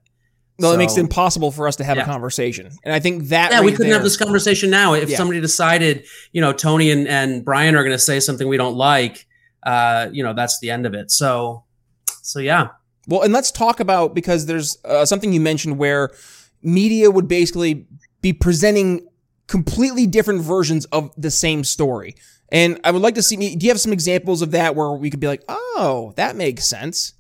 Well, 0.58 0.72
so, 0.72 0.74
it 0.74 0.78
makes 0.78 0.96
it 0.98 1.00
impossible 1.00 1.50
for 1.50 1.66
us 1.66 1.76
to 1.76 1.84
have 1.84 1.96
yeah. 1.96 2.02
a 2.02 2.06
conversation. 2.06 2.70
And 2.84 2.92
I 2.92 3.00
think 3.00 3.28
that. 3.28 3.50
Yeah, 3.50 3.58
right 3.58 3.64
we 3.64 3.72
couldn't 3.72 3.86
there, 3.86 3.94
have 3.94 4.02
this 4.02 4.18
conversation 4.18 4.68
now. 4.68 4.92
If 4.92 5.08
yeah. 5.08 5.16
somebody 5.16 5.40
decided, 5.40 6.06
you 6.32 6.42
know, 6.42 6.52
Tony 6.52 6.90
and, 6.90 7.08
and 7.08 7.44
Brian 7.44 7.74
are 7.74 7.82
going 7.82 7.94
to 7.94 7.98
say 7.98 8.20
something 8.20 8.46
we 8.46 8.58
don't 8.58 8.76
like, 8.76 9.26
uh, 9.62 10.08
you 10.12 10.22
know, 10.22 10.34
that's 10.34 10.58
the 10.60 10.70
end 10.70 10.84
of 10.84 10.92
it. 10.92 11.10
So, 11.10 11.64
so 12.22 12.40
yeah. 12.40 12.68
Well, 13.08 13.22
and 13.22 13.32
let's 13.32 13.50
talk 13.50 13.80
about 13.80 14.14
because 14.14 14.44
there's 14.44 14.76
uh, 14.84 15.06
something 15.06 15.32
you 15.32 15.40
mentioned 15.40 15.78
where 15.78 16.10
media 16.62 17.10
would 17.10 17.26
basically 17.26 17.86
be 18.20 18.34
presenting 18.34 19.08
completely 19.46 20.06
different 20.06 20.42
versions 20.42 20.84
of 20.86 21.10
the 21.16 21.30
same 21.30 21.64
story. 21.64 22.14
And 22.52 22.80
I 22.82 22.90
would 22.90 23.02
like 23.02 23.14
to 23.14 23.22
see, 23.22 23.36
me. 23.36 23.54
do 23.54 23.66
you 23.66 23.70
have 23.70 23.80
some 23.80 23.92
examples 23.92 24.42
of 24.42 24.50
that 24.52 24.74
where 24.74 24.90
we 24.90 25.10
could 25.10 25.20
be 25.20 25.28
like, 25.28 25.42
oh, 25.48 26.12
that 26.16 26.36
makes 26.36 26.66
sense? 26.66 27.14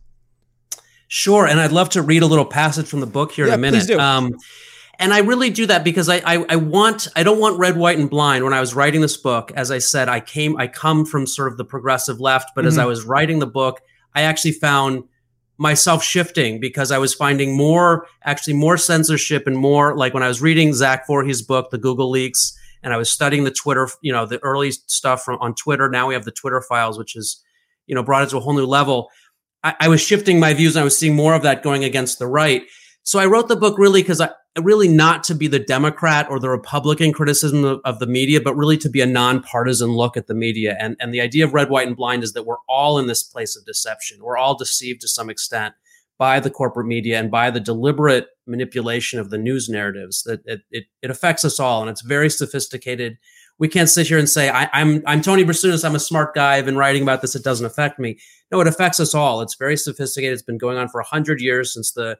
Sure. 1.06 1.46
And 1.46 1.60
I'd 1.60 1.72
love 1.72 1.90
to 1.90 2.02
read 2.02 2.22
a 2.22 2.26
little 2.26 2.44
passage 2.44 2.86
from 2.86 3.00
the 3.00 3.06
book 3.06 3.32
here 3.32 3.46
yeah, 3.46 3.54
in 3.54 3.58
a 3.58 3.62
minute. 3.62 3.90
Um, 3.90 4.36
and 5.00 5.14
I 5.14 5.20
really 5.20 5.50
do 5.50 5.66
that 5.66 5.82
because 5.82 6.08
I, 6.08 6.16
I, 6.18 6.44
I 6.50 6.56
want 6.56 7.08
I 7.16 7.22
don't 7.22 7.40
want 7.40 7.58
red, 7.58 7.76
white, 7.76 7.98
and 7.98 8.08
blind. 8.08 8.44
When 8.44 8.52
I 8.52 8.60
was 8.60 8.74
writing 8.74 9.00
this 9.00 9.16
book, 9.16 9.50
as 9.56 9.70
I 9.70 9.78
said, 9.78 10.08
I 10.08 10.20
came 10.20 10.56
I 10.58 10.66
come 10.66 11.06
from 11.06 11.26
sort 11.26 11.50
of 11.50 11.56
the 11.56 11.64
progressive 11.64 12.20
left, 12.20 12.50
but 12.54 12.62
mm-hmm. 12.62 12.68
as 12.68 12.78
I 12.78 12.84
was 12.84 13.04
writing 13.04 13.38
the 13.38 13.46
book, 13.46 13.80
I 14.14 14.22
actually 14.22 14.52
found 14.52 15.04
myself 15.56 16.04
shifting 16.04 16.60
because 16.60 16.92
I 16.92 16.98
was 16.98 17.14
finding 17.14 17.56
more 17.56 18.06
actually 18.24 18.54
more 18.54 18.76
censorship 18.76 19.46
and 19.46 19.56
more 19.56 19.96
like 19.96 20.12
when 20.12 20.22
I 20.22 20.28
was 20.28 20.42
reading 20.42 20.74
Zach 20.74 21.08
Vorhies' 21.08 21.46
book, 21.46 21.70
The 21.70 21.78
Google 21.78 22.10
Leaks, 22.10 22.56
and 22.82 22.92
I 22.92 22.96
was 22.96 23.10
studying 23.10 23.44
the 23.44 23.50
Twitter, 23.50 23.88
you 24.00 24.12
know, 24.12 24.26
the 24.26 24.42
early 24.42 24.70
stuff 24.70 25.22
from 25.22 25.38
on 25.40 25.54
Twitter. 25.54 25.88
Now 25.88 26.08
we 26.08 26.14
have 26.14 26.24
the 26.24 26.30
Twitter 26.30 26.60
files, 26.60 26.98
which 26.98 27.16
is, 27.16 27.42
you 27.86 27.94
know, 27.94 28.02
brought 28.02 28.22
it 28.22 28.30
to 28.30 28.38
a 28.38 28.40
whole 28.40 28.54
new 28.54 28.66
level. 28.66 29.10
I, 29.62 29.74
I 29.80 29.88
was 29.88 30.00
shifting 30.00 30.40
my 30.40 30.54
views 30.54 30.76
and 30.76 30.80
I 30.80 30.84
was 30.84 30.96
seeing 30.96 31.14
more 31.14 31.34
of 31.34 31.42
that 31.42 31.62
going 31.62 31.84
against 31.84 32.18
the 32.18 32.26
right. 32.26 32.62
So 33.02 33.18
I 33.18 33.26
wrote 33.26 33.48
the 33.48 33.56
book 33.56 33.78
really 33.78 34.02
because 34.02 34.20
I 34.20 34.30
really 34.60 34.88
not 34.88 35.24
to 35.24 35.34
be 35.34 35.46
the 35.46 35.58
Democrat 35.58 36.26
or 36.28 36.40
the 36.40 36.48
Republican 36.48 37.12
criticism 37.12 37.64
of, 37.64 37.80
of, 37.84 37.98
the 37.98 38.06
media, 38.06 38.40
but 38.40 38.56
really 38.56 38.76
to 38.78 38.88
be 38.88 39.00
a 39.00 39.06
nonpartisan 39.06 39.90
look 39.90 40.16
at 40.16 40.26
the 40.26 40.34
media. 40.34 40.76
And, 40.80 40.96
and 41.00 41.14
the 41.14 41.20
idea 41.20 41.44
of 41.44 41.54
red, 41.54 41.70
white, 41.70 41.86
and 41.86 41.96
blind 41.96 42.24
is 42.24 42.32
that 42.32 42.46
we're 42.46 42.56
all 42.68 42.98
in 42.98 43.06
this 43.06 43.22
place 43.22 43.56
of 43.56 43.64
deception. 43.64 44.18
We're 44.22 44.36
all 44.36 44.56
deceived 44.56 45.02
to 45.02 45.08
some 45.08 45.30
extent 45.30 45.74
by 46.18 46.40
the 46.40 46.50
corporate 46.50 46.86
media 46.86 47.18
and 47.18 47.30
by 47.30 47.50
the 47.50 47.60
deliberate 47.60 48.28
manipulation 48.50 49.18
of 49.18 49.30
the 49.30 49.38
news 49.38 49.68
narratives 49.68 50.22
that 50.24 50.40
it, 50.44 50.60
it, 50.70 50.84
it 51.02 51.10
affects 51.10 51.44
us 51.44 51.60
all 51.60 51.80
and 51.80 51.90
it's 51.90 52.02
very 52.02 52.28
sophisticated 52.28 53.18
we 53.60 53.68
can't 53.68 53.90
sit 53.90 54.08
here 54.08 54.18
and 54.18 54.28
say 54.28 54.48
I, 54.48 54.62
am 54.64 54.70
I'm, 54.72 55.02
I'm 55.06 55.22
Tony 55.22 55.44
Brasunas. 55.44 55.84
I'm 55.84 55.94
a 55.94 56.00
smart 56.00 56.34
guy. 56.34 56.56
I've 56.56 56.64
been 56.64 56.78
writing 56.78 57.02
about 57.02 57.20
this. 57.20 57.34
It 57.34 57.44
doesn't 57.44 57.66
affect 57.66 57.98
me. 57.98 58.18
No, 58.50 58.58
it 58.60 58.66
affects 58.66 58.98
us 58.98 59.14
all. 59.14 59.42
It's 59.42 59.54
very 59.54 59.76
sophisticated. 59.76 60.32
It's 60.32 60.42
been 60.42 60.56
going 60.56 60.78
on 60.78 60.88
for 60.88 61.02
hundred 61.02 61.42
years 61.42 61.72
since 61.72 61.92
the 61.92 62.18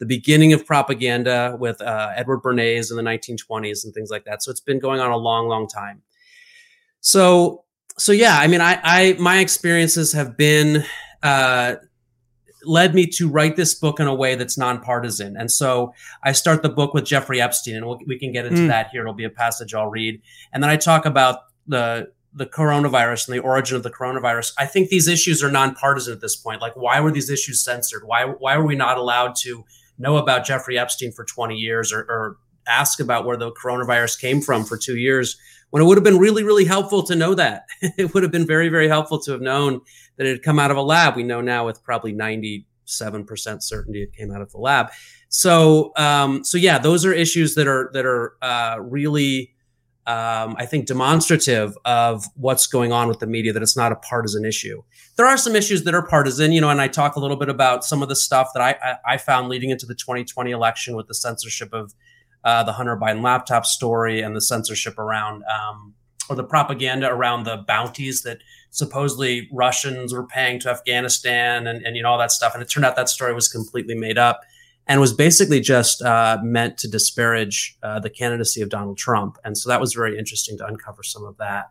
the 0.00 0.06
beginning 0.06 0.52
of 0.52 0.66
propaganda 0.66 1.56
with 1.60 1.80
uh, 1.80 2.10
Edward 2.16 2.42
Bernays 2.42 2.90
in 2.90 2.96
the 2.96 3.02
1920s 3.02 3.84
and 3.84 3.94
things 3.94 4.10
like 4.10 4.24
that. 4.24 4.42
So 4.42 4.50
it's 4.50 4.60
been 4.60 4.80
going 4.80 4.98
on 4.98 5.10
a 5.12 5.16
long, 5.16 5.46
long 5.46 5.68
time. 5.68 6.02
So 7.00 7.64
so 7.96 8.10
yeah, 8.10 8.38
I 8.38 8.48
mean, 8.48 8.60
I, 8.60 8.80
I 8.82 9.16
my 9.20 9.38
experiences 9.38 10.12
have 10.12 10.36
been 10.36 10.84
uh, 11.22 11.76
led 12.64 12.94
me 12.94 13.06
to 13.06 13.28
write 13.28 13.56
this 13.56 13.74
book 13.74 14.00
in 14.00 14.06
a 14.06 14.14
way 14.14 14.34
that's 14.34 14.58
nonpartisan. 14.58 15.36
And 15.36 15.50
so 15.50 15.94
I 16.24 16.32
start 16.32 16.62
the 16.62 16.68
book 16.68 16.94
with 16.94 17.04
Jeffrey 17.04 17.40
Epstein, 17.40 17.76
and 17.76 17.86
we'll, 17.86 17.98
we 18.06 18.18
can 18.18 18.32
get 18.32 18.46
into 18.46 18.62
mm. 18.62 18.68
that 18.68 18.90
here. 18.90 19.02
It'll 19.02 19.14
be 19.14 19.24
a 19.24 19.30
passage 19.30 19.74
I'll 19.74 19.90
read. 19.90 20.20
And 20.52 20.62
then 20.62 20.70
I 20.70 20.76
talk 20.76 21.06
about 21.06 21.40
the 21.66 22.12
the 22.32 22.46
coronavirus 22.46 23.28
and 23.28 23.36
the 23.36 23.42
origin 23.42 23.76
of 23.76 23.82
the 23.82 23.90
coronavirus, 23.90 24.52
I 24.56 24.64
think 24.64 24.88
these 24.88 25.08
issues 25.08 25.42
are 25.42 25.50
nonpartisan 25.50 26.12
at 26.12 26.20
this 26.20 26.36
point. 26.36 26.60
Like, 26.60 26.76
why 26.76 27.00
were 27.00 27.10
these 27.10 27.28
issues 27.28 27.62
censored? 27.62 28.02
Why 28.06 28.24
why 28.24 28.56
were 28.56 28.66
we 28.66 28.76
not 28.76 28.98
allowed 28.98 29.34
to 29.40 29.64
know 29.98 30.16
about 30.16 30.44
Jeffrey 30.44 30.78
Epstein 30.78 31.12
for 31.12 31.24
20 31.24 31.56
years 31.56 31.92
or, 31.92 32.00
or 32.00 32.36
ask 32.66 33.00
about 33.00 33.24
where 33.24 33.36
the 33.36 33.52
coronavirus 33.52 34.20
came 34.20 34.40
from 34.40 34.64
for 34.64 34.76
two 34.76 34.96
years? 34.96 35.36
When 35.70 35.82
it 35.82 35.86
would 35.86 35.96
have 35.96 36.04
been 36.04 36.18
really, 36.18 36.42
really 36.42 36.64
helpful 36.64 37.02
to 37.04 37.14
know 37.14 37.34
that. 37.34 37.64
it 37.80 38.12
would 38.12 38.22
have 38.22 38.32
been 38.32 38.46
very, 38.46 38.68
very 38.68 38.88
helpful 38.88 39.20
to 39.20 39.32
have 39.32 39.40
known 39.40 39.80
that 40.16 40.26
it 40.26 40.30
had 40.30 40.42
come 40.42 40.58
out 40.58 40.70
of 40.70 40.76
a 40.76 40.82
lab. 40.82 41.16
We 41.16 41.22
know 41.22 41.40
now 41.40 41.66
with 41.66 41.82
probably 41.84 42.12
97% 42.12 42.64
certainty 43.62 44.02
it 44.02 44.12
came 44.12 44.32
out 44.32 44.42
of 44.42 44.50
the 44.50 44.58
lab. 44.58 44.90
So, 45.28 45.92
um, 45.96 46.44
so 46.44 46.58
yeah, 46.58 46.78
those 46.78 47.04
are 47.04 47.12
issues 47.12 47.54
that 47.54 47.68
are 47.68 47.90
that 47.94 48.04
are 48.04 48.34
uh, 48.42 48.78
really 48.80 49.54
um, 50.10 50.56
I 50.58 50.66
think, 50.66 50.86
demonstrative 50.86 51.76
of 51.84 52.24
what's 52.34 52.66
going 52.66 52.90
on 52.90 53.06
with 53.06 53.20
the 53.20 53.26
media, 53.26 53.52
that 53.52 53.62
it's 53.62 53.76
not 53.76 53.92
a 53.92 53.96
partisan 53.96 54.44
issue. 54.44 54.82
There 55.16 55.26
are 55.26 55.36
some 55.36 55.54
issues 55.54 55.84
that 55.84 55.94
are 55.94 56.04
partisan, 56.04 56.50
you 56.50 56.60
know, 56.60 56.70
and 56.70 56.80
I 56.80 56.88
talk 56.88 57.14
a 57.14 57.20
little 57.20 57.36
bit 57.36 57.48
about 57.48 57.84
some 57.84 58.02
of 58.02 58.08
the 58.08 58.16
stuff 58.16 58.48
that 58.54 58.60
I, 58.60 58.70
I, 58.82 59.14
I 59.14 59.16
found 59.18 59.48
leading 59.48 59.70
into 59.70 59.86
the 59.86 59.94
2020 59.94 60.50
election 60.50 60.96
with 60.96 61.06
the 61.06 61.14
censorship 61.14 61.72
of 61.72 61.94
uh, 62.44 62.62
the 62.62 62.72
Hunter 62.72 62.96
Biden 62.96 63.22
laptop 63.22 63.66
story 63.66 64.20
and 64.20 64.34
the 64.34 64.40
censorship 64.40 64.98
around, 64.98 65.42
um, 65.44 65.94
or 66.28 66.36
the 66.36 66.44
propaganda 66.44 67.08
around 67.08 67.44
the 67.44 67.58
bounties 67.66 68.22
that 68.22 68.38
supposedly 68.70 69.48
Russians 69.52 70.12
were 70.12 70.26
paying 70.26 70.60
to 70.60 70.70
Afghanistan 70.70 71.66
and, 71.66 71.84
and 71.84 71.96
you 71.96 72.02
know, 72.02 72.10
all 72.10 72.18
that 72.18 72.32
stuff. 72.32 72.54
And 72.54 72.62
it 72.62 72.66
turned 72.66 72.86
out 72.86 72.96
that 72.96 73.08
story 73.08 73.34
was 73.34 73.48
completely 73.48 73.94
made 73.94 74.18
up 74.18 74.40
and 74.86 75.00
was 75.00 75.12
basically 75.12 75.60
just 75.60 76.02
uh, 76.02 76.38
meant 76.42 76.78
to 76.78 76.88
disparage 76.88 77.76
uh, 77.82 78.00
the 78.00 78.10
candidacy 78.10 78.60
of 78.62 78.68
Donald 78.68 78.96
Trump. 78.96 79.38
And 79.44 79.56
so 79.56 79.68
that 79.68 79.80
was 79.80 79.92
very 79.92 80.18
interesting 80.18 80.56
to 80.58 80.66
uncover 80.66 81.02
some 81.02 81.24
of 81.24 81.36
that. 81.36 81.70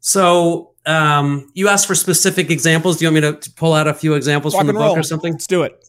So 0.00 0.72
um, 0.86 1.50
you 1.54 1.68
asked 1.68 1.86
for 1.86 1.94
specific 1.94 2.50
examples. 2.50 2.98
Do 2.98 3.04
you 3.04 3.12
want 3.12 3.24
me 3.24 3.32
to, 3.32 3.38
to 3.38 3.50
pull 3.52 3.74
out 3.74 3.86
a 3.86 3.94
few 3.94 4.14
examples 4.14 4.54
Rock 4.54 4.60
from 4.60 4.66
the 4.68 4.72
book 4.72 4.82
roll. 4.82 4.98
or 4.98 5.02
something? 5.02 5.32
Let's 5.32 5.46
do 5.46 5.62
it. 5.62 5.87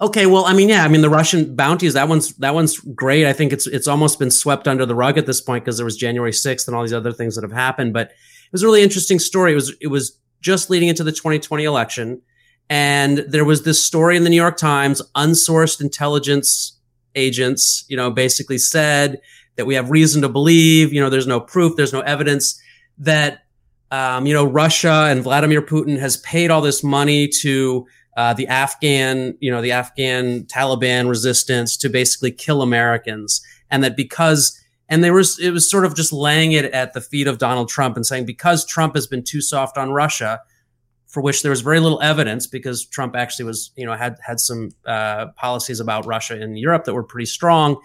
Okay, 0.00 0.26
well, 0.26 0.44
I 0.44 0.52
mean, 0.52 0.68
yeah, 0.68 0.84
I 0.84 0.88
mean, 0.88 1.00
the 1.00 1.10
Russian 1.10 1.56
bounties 1.56 1.94
that 1.94 2.08
one's 2.08 2.32
that 2.36 2.54
one's 2.54 2.78
great. 2.78 3.26
I 3.26 3.32
think 3.32 3.52
it's 3.52 3.66
it's 3.66 3.88
almost 3.88 4.18
been 4.18 4.30
swept 4.30 4.68
under 4.68 4.86
the 4.86 4.94
rug 4.94 5.18
at 5.18 5.26
this 5.26 5.40
point 5.40 5.64
because 5.64 5.76
there 5.76 5.84
was 5.84 5.96
January 5.96 6.32
sixth 6.32 6.68
and 6.68 6.76
all 6.76 6.82
these 6.82 6.92
other 6.92 7.12
things 7.12 7.34
that 7.34 7.42
have 7.42 7.52
happened. 7.52 7.92
But 7.92 8.10
it 8.10 8.52
was 8.52 8.62
a 8.62 8.66
really 8.66 8.82
interesting 8.82 9.18
story. 9.18 9.52
It 9.52 9.56
was 9.56 9.74
it 9.80 9.88
was 9.88 10.18
just 10.40 10.70
leading 10.70 10.88
into 10.88 11.02
the 11.02 11.12
2020 11.12 11.64
election. 11.64 12.22
And 12.70 13.18
there 13.18 13.44
was 13.44 13.62
this 13.62 13.82
story 13.82 14.16
in 14.16 14.24
the 14.24 14.30
New 14.30 14.36
York 14.36 14.56
Times, 14.56 15.02
unsourced 15.16 15.80
intelligence 15.80 16.78
agents, 17.14 17.84
you 17.88 17.96
know, 17.96 18.10
basically 18.10 18.58
said 18.58 19.20
that 19.56 19.66
we 19.66 19.74
have 19.74 19.90
reason 19.90 20.22
to 20.22 20.28
believe, 20.28 20.92
you 20.92 21.00
know, 21.00 21.10
there's 21.10 21.26
no 21.26 21.40
proof, 21.40 21.76
there's 21.76 21.92
no 21.92 22.00
evidence 22.00 22.60
that, 22.98 23.40
um, 23.90 24.26
you 24.26 24.34
know, 24.34 24.44
Russia 24.44 25.06
and 25.08 25.22
Vladimir 25.22 25.62
Putin 25.62 25.98
has 25.98 26.18
paid 26.18 26.50
all 26.50 26.60
this 26.60 26.84
money 26.84 27.26
to 27.40 27.86
uh, 28.18 28.34
the 28.34 28.48
Afghan, 28.48 29.38
you 29.38 29.48
know, 29.48 29.62
the 29.62 29.70
Afghan 29.70 30.42
Taliban 30.46 31.08
resistance 31.08 31.76
to 31.76 31.88
basically 31.88 32.32
kill 32.32 32.62
Americans. 32.62 33.40
And 33.70 33.84
that 33.84 33.96
because, 33.96 34.60
and 34.88 35.04
there 35.04 35.14
was, 35.14 35.38
it 35.38 35.52
was 35.52 35.70
sort 35.70 35.84
of 35.84 35.94
just 35.94 36.12
laying 36.12 36.50
it 36.50 36.64
at 36.64 36.94
the 36.94 37.00
feet 37.00 37.28
of 37.28 37.38
Donald 37.38 37.68
Trump 37.68 37.94
and 37.94 38.04
saying, 38.04 38.26
because 38.26 38.66
Trump 38.66 38.96
has 38.96 39.06
been 39.06 39.22
too 39.22 39.40
soft 39.40 39.78
on 39.78 39.92
Russia, 39.92 40.40
for 41.06 41.22
which 41.22 41.42
there 41.42 41.50
was 41.50 41.60
very 41.60 41.78
little 41.78 42.02
evidence 42.02 42.48
because 42.48 42.84
Trump 42.84 43.14
actually 43.14 43.44
was, 43.44 43.70
you 43.76 43.86
know, 43.86 43.94
had 43.94 44.16
had 44.20 44.40
some 44.40 44.70
uh, 44.84 45.26
policies 45.36 45.78
about 45.78 46.04
Russia 46.04 46.42
in 46.42 46.56
Europe 46.56 46.86
that 46.86 46.94
were 46.94 47.04
pretty 47.04 47.26
strong. 47.26 47.76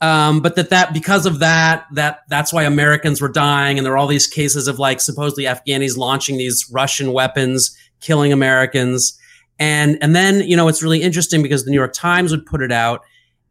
Um, 0.00 0.42
but 0.42 0.54
that 0.54 0.70
that 0.70 0.92
because 0.94 1.26
of 1.26 1.40
that 1.40 1.86
that 1.94 2.20
that's 2.28 2.52
why 2.52 2.62
Americans 2.62 3.20
were 3.20 3.28
dying, 3.28 3.78
and 3.78 3.84
there 3.84 3.94
are 3.94 3.98
all 3.98 4.06
these 4.06 4.28
cases 4.28 4.68
of 4.68 4.78
like 4.78 5.00
supposedly 5.00 5.44
Afghanis 5.44 5.96
launching 5.96 6.38
these 6.38 6.70
Russian 6.72 7.12
weapons, 7.12 7.76
killing 8.00 8.32
Americans, 8.32 9.18
and 9.62 9.96
and 10.02 10.16
then 10.16 10.40
you 10.40 10.56
know 10.56 10.66
it's 10.66 10.82
really 10.82 11.00
interesting 11.00 11.40
because 11.40 11.64
the 11.64 11.70
New 11.70 11.76
York 11.76 11.92
Times 11.92 12.32
would 12.32 12.44
put 12.44 12.62
it 12.62 12.72
out. 12.72 13.02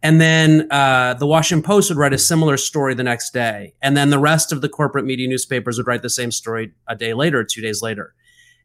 And 0.04 0.20
then 0.20 0.68
uh, 0.72 1.14
the 1.14 1.28
Washington 1.28 1.64
Post 1.64 1.90
would 1.90 1.98
write 1.98 2.12
a 2.12 2.18
similar 2.18 2.58
story 2.58 2.96
the 2.96 3.04
next 3.04 3.34
day. 3.34 3.76
And 3.84 3.96
then 3.96 4.10
the 4.10 4.18
rest 4.20 4.52
of 4.52 4.60
the 4.60 4.68
corporate 4.68 5.06
media 5.06 5.28
newspapers 5.30 5.78
would 5.78 5.86
write 5.86 6.02
the 6.02 6.10
same 6.10 6.32
story 6.32 6.74
a 6.88 6.96
day 6.96 7.14
later, 7.14 7.44
two 7.44 7.62
days 7.62 7.84
later. 7.84 8.14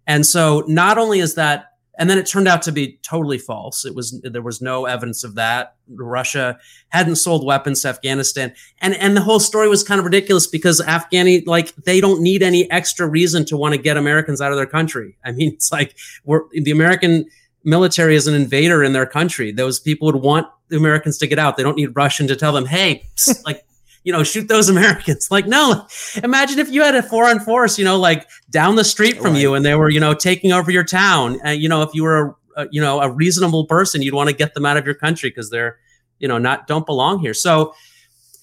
And 0.07 0.25
so 0.25 0.65
not 0.67 0.97
only 0.97 1.21
is 1.21 1.35
that, 1.35 1.73
and 1.99 2.11
then 2.11 2.19
it 2.19 2.27
turned 2.27 2.49
out 2.49 2.63
to 2.63 2.73
be 2.73 2.99
totally 3.03 3.39
false. 3.39 3.85
It 3.85 3.95
was 3.95 4.21
there 4.23 4.43
was 4.43 4.61
no 4.61 4.85
evidence 4.87 5.25
of 5.25 5.35
that. 5.37 5.77
Russia 5.89 6.59
hadn't 6.89 7.17
sold 7.17 7.45
weapons 7.45 7.83
to 7.83 7.89
Afghanistan, 7.89 8.55
and 8.81 8.95
and 8.95 9.17
the 9.17 9.23
whole 9.23 9.41
story 9.41 9.69
was 9.69 9.83
kind 9.83 9.99
of 9.99 10.05
ridiculous 10.05 10.47
because 10.47 10.81
Afghani 10.81 11.47
like 11.47 11.75
they 11.77 12.01
don't 12.01 12.21
need 12.21 12.43
any 12.43 12.71
extra 12.71 13.07
reason 13.07 13.45
to 13.47 13.57
want 13.57 13.75
to 13.75 13.81
get 13.81 13.97
Americans 13.97 14.41
out 14.41 14.53
of 14.53 14.57
their 14.57 14.67
country. 14.67 15.17
I 15.25 15.33
mean, 15.33 15.53
it's 15.55 15.73
like 15.73 15.97
we're 16.25 16.43
the 16.53 16.71
American 16.71 17.27
military 17.65 18.15
is 18.15 18.27
an 18.27 18.35
invader 18.35 18.83
in 18.83 18.93
their 18.93 19.07
country. 19.07 19.51
Those 19.51 19.81
people 19.81 20.07
would 20.07 20.23
want 20.23 20.47
the 20.69 20.77
Americans 20.77 21.19
to 21.19 21.27
get 21.27 21.39
out. 21.39 21.57
They 21.57 21.63
don't 21.63 21.77
need 21.77 21.95
Russian 21.97 22.29
to 22.29 22.37
tell 22.37 22.53
them, 22.53 22.65
hey, 22.65 23.07
like 23.45 23.66
you 24.07 24.13
know, 24.13 24.23
shoot 24.23 24.47
those 24.49 24.69
Americans. 24.77 25.31
Like, 25.31 25.47
no, 25.47 25.87
imagine 26.23 26.61
if 26.61 26.71
you 26.71 26.83
had 26.83 26.95
a 26.95 27.03
foreign 27.03 27.41
force, 27.41 27.77
you 27.79 27.85
know, 27.85 27.99
like 27.99 28.27
down 28.49 28.77
the 28.77 28.85
street 28.85 29.17
from 29.17 29.33
right. 29.33 29.43
you 29.43 29.55
and 29.55 29.67
they 29.67 29.75
were, 29.75 29.91
you 29.91 30.01
know, 30.01 30.15
taking 30.15 30.53
over 30.53 30.71
your 30.71 30.85
town. 30.85 31.39
And, 31.43 31.61
you 31.61 31.69
know, 31.69 31.83
if 31.83 31.91
you 31.93 32.05
were, 32.05 32.37
a, 32.57 32.63
a 32.63 32.69
you 32.71 32.81
know, 32.81 33.01
a 33.01 33.11
reasonable 33.11 33.67
person, 33.67 34.01
you'd 34.01 34.15
want 34.15 34.31
to 34.31 34.35
get 34.35 34.55
them 34.55 34.65
out 34.65 34.77
of 34.77 34.87
your 34.87 34.95
country 34.95 35.29
because 35.29 35.51
they're, 35.51 35.79
you 36.21 36.29
know, 36.29 36.39
not, 36.39 36.69
don't 36.69 36.87
belong 36.87 37.19
here. 37.19 37.35
So, 37.35 37.75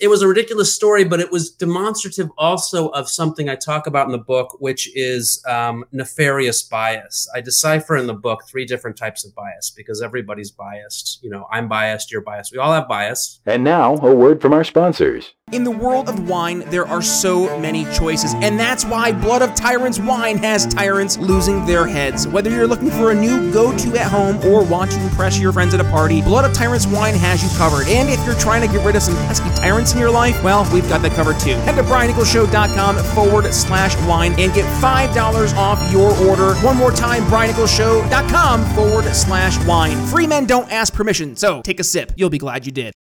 it 0.03 0.09
was 0.09 0.21
a 0.21 0.27
ridiculous 0.27 0.75
story, 0.75 1.05
but 1.05 1.21
it 1.21 1.31
was 1.31 1.49
demonstrative 1.49 2.29
also 2.37 2.89
of 2.89 3.09
something 3.09 3.47
I 3.47 3.55
talk 3.55 3.87
about 3.87 4.05
in 4.05 4.11
the 4.11 4.17
book, 4.17 4.57
which 4.59 4.93
is 4.97 5.41
um, 5.47 5.85
nefarious 5.93 6.61
bias. 6.61 7.29
I 7.33 7.39
decipher 7.39 7.95
in 7.95 8.07
the 8.07 8.13
book 8.13 8.43
three 8.45 8.65
different 8.65 8.97
types 8.97 9.23
of 9.23 9.33
bias 9.33 9.69
because 9.69 10.01
everybody's 10.01 10.51
biased. 10.51 11.23
You 11.23 11.29
know, 11.29 11.47
I'm 11.49 11.69
biased, 11.69 12.11
you're 12.11 12.19
biased. 12.19 12.51
We 12.51 12.57
all 12.57 12.73
have 12.73 12.85
bias. 12.89 13.39
And 13.45 13.63
now, 13.63 13.95
a 13.95 14.13
word 14.13 14.41
from 14.41 14.51
our 14.51 14.65
sponsors. 14.65 15.35
In 15.53 15.63
the 15.63 15.71
world 15.71 16.09
of 16.09 16.27
wine, 16.27 16.63
there 16.69 16.87
are 16.87 17.01
so 17.01 17.59
many 17.59 17.85
choices, 17.93 18.33
and 18.33 18.59
that's 18.59 18.83
why 18.85 19.11
Blood 19.11 19.41
of 19.41 19.53
Tyrants 19.53 19.99
Wine 19.99 20.37
has 20.37 20.65
tyrants 20.65 21.17
losing 21.17 21.65
their 21.65 21.85
heads. 21.85 22.27
Whether 22.27 22.49
you're 22.49 22.65
looking 22.65 22.89
for 22.89 23.11
a 23.11 23.15
new 23.15 23.53
go 23.53 23.77
to 23.77 23.99
at 23.99 24.09
home 24.09 24.37
or 24.47 24.65
want 24.65 24.91
to 24.91 25.01
impress 25.03 25.39
your 25.39 25.53
friends 25.53 25.73
at 25.73 25.79
a 25.79 25.83
party, 25.85 26.21
Blood 26.21 26.43
of 26.43 26.53
Tyrants 26.53 26.87
Wine 26.87 27.13
has 27.13 27.43
you 27.43 27.55
covered. 27.57 27.87
And 27.87 28.09
if 28.09 28.25
you're 28.25 28.39
trying 28.39 28.67
to 28.67 28.73
get 28.73 28.85
rid 28.85 28.95
of 28.95 29.03
some 29.03 29.15
pesky 29.27 29.49
tyrants 29.55 29.92
in 29.93 29.99
your 29.99 30.11
life, 30.11 30.43
well, 30.43 30.67
we've 30.73 30.87
got 30.89 31.01
that 31.01 31.13
covered 31.13 31.39
too. 31.39 31.55
Head 31.61 31.75
to 31.75 31.83
BrianNicholsShow.com 31.83 32.97
forward 33.15 33.53
slash 33.53 33.95
wine 34.07 34.33
and 34.39 34.53
get 34.53 34.65
$5 34.81 35.55
off 35.55 35.91
your 35.91 36.11
order. 36.27 36.55
One 36.55 36.77
more 36.77 36.91
time, 36.91 37.23
BrianNicholsShow.com 37.23 38.65
forward 38.75 39.05
slash 39.13 39.63
wine. 39.65 39.97
Free 40.07 40.27
men 40.27 40.45
don't 40.45 40.71
ask 40.71 40.93
permission, 40.93 41.35
so 41.35 41.61
take 41.61 41.79
a 41.79 41.83
sip. 41.83 42.11
You'll 42.15 42.29
be 42.29 42.37
glad 42.37 42.65
you 42.65 42.71
did. 42.71 42.93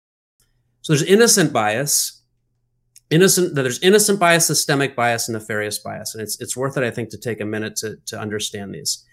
So 0.83 0.93
there's 0.93 1.03
innocent 1.03 1.53
bias 1.53 2.23
innocent 3.13 3.55
there's 3.55 3.79
innocent 3.81 4.19
bias 4.19 4.47
systemic 4.47 4.97
bias 4.97 5.29
and 5.29 5.35
nefarious 5.35 5.79
bias 5.79 6.15
and 6.15 6.23
it's 6.23 6.41
it's 6.41 6.57
worth 6.57 6.79
it 6.79 6.83
i 6.83 6.91
think 6.91 7.11
to 7.11 7.19
take 7.19 7.43
a 7.43 7.45
minute 7.45 7.77
to 7.77 7.97
to 8.07 8.19
understand 8.19 8.75
these 8.75 9.05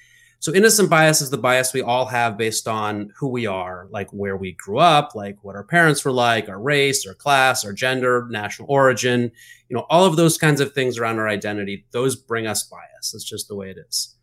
so 0.42 0.54
innocent 0.54 0.90
bias 0.90 1.22
is 1.22 1.30
the 1.30 1.38
bias 1.38 1.74
we 1.74 1.82
all 1.82 2.06
have 2.06 2.38
based 2.38 2.68
on 2.68 3.12
who 3.18 3.28
we 3.28 3.46
are 3.46 3.88
like 3.90 4.10
where 4.12 4.38
we 4.38 4.54
grew 4.54 4.80
up 4.80 5.16
like 5.16 5.38
what 5.42 5.56
our 5.56 5.64
parents 5.64 6.04
were 6.06 6.12
like 6.12 6.48
our 6.48 6.60
race 6.60 7.06
our 7.06 7.14
class 7.14 7.66
our 7.66 7.74
gender 7.74 8.28
national 8.30 8.70
origin 8.72 9.32
you 9.70 9.76
know 9.76 9.86
all 9.90 10.06
of 10.06 10.16
those 10.16 10.38
kinds 10.38 10.62
of 10.62 10.74
things 10.74 10.98
around 10.98 11.20
our 11.20 11.28
identity 11.28 11.86
those 11.92 12.16
bring 12.16 12.48
us 12.48 12.64
bias. 12.64 13.12
That's 13.12 13.24
just 13.24 13.48
the 13.48 13.56
way 13.56 13.70
it 13.70 13.78
is. 13.78 14.16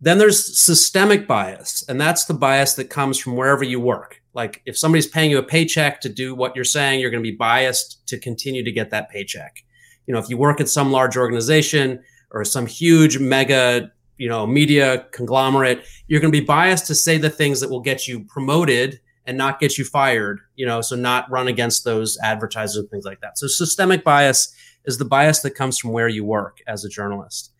Then 0.00 0.18
there's 0.18 0.58
systemic 0.58 1.28
bias 1.28 1.84
and 1.88 2.00
that's 2.00 2.24
the 2.24 2.34
bias 2.34 2.74
that 2.74 2.90
comes 2.90 3.18
from 3.18 3.36
wherever 3.36 3.64
you 3.64 3.78
work. 3.78 4.20
Like 4.34 4.62
if 4.66 4.76
somebody's 4.76 5.06
paying 5.06 5.30
you 5.30 5.38
a 5.38 5.42
paycheck 5.42 6.00
to 6.00 6.08
do 6.08 6.34
what 6.34 6.56
you're 6.56 6.64
saying, 6.64 7.00
you're 7.00 7.10
going 7.10 7.22
to 7.22 7.30
be 7.30 7.36
biased 7.36 8.06
to 8.08 8.18
continue 8.18 8.64
to 8.64 8.72
get 8.72 8.90
that 8.90 9.10
paycheck. 9.10 9.62
You 10.06 10.14
know, 10.14 10.20
if 10.20 10.28
you 10.28 10.36
work 10.36 10.60
at 10.60 10.68
some 10.68 10.90
large 10.90 11.16
organization 11.16 12.02
or 12.32 12.44
some 12.44 12.66
huge 12.66 13.18
mega, 13.18 13.92
you 14.18 14.28
know, 14.28 14.46
media 14.46 15.06
conglomerate, 15.12 15.84
you're 16.06 16.20
going 16.20 16.32
to 16.32 16.40
be 16.40 16.44
biased 16.44 16.86
to 16.86 16.94
say 16.94 17.18
the 17.18 17.30
things 17.30 17.60
that 17.60 17.70
will 17.70 17.80
get 17.80 18.06
you 18.06 18.24
promoted 18.24 19.00
and 19.26 19.38
not 19.38 19.60
get 19.60 19.78
you 19.78 19.84
fired, 19.84 20.40
you 20.56 20.66
know, 20.66 20.80
so 20.80 20.96
not 20.96 21.30
run 21.30 21.48
against 21.48 21.84
those 21.84 22.18
advertisers 22.22 22.76
and 22.76 22.90
things 22.90 23.04
like 23.04 23.20
that. 23.20 23.38
So 23.38 23.46
systemic 23.46 24.04
bias 24.04 24.54
is 24.84 24.98
the 24.98 25.04
bias 25.04 25.40
that 25.40 25.52
comes 25.52 25.78
from 25.78 25.92
where 25.92 26.08
you 26.08 26.24
work 26.24 26.58
as 26.66 26.84
a 26.84 26.88
journalist. 26.88 27.52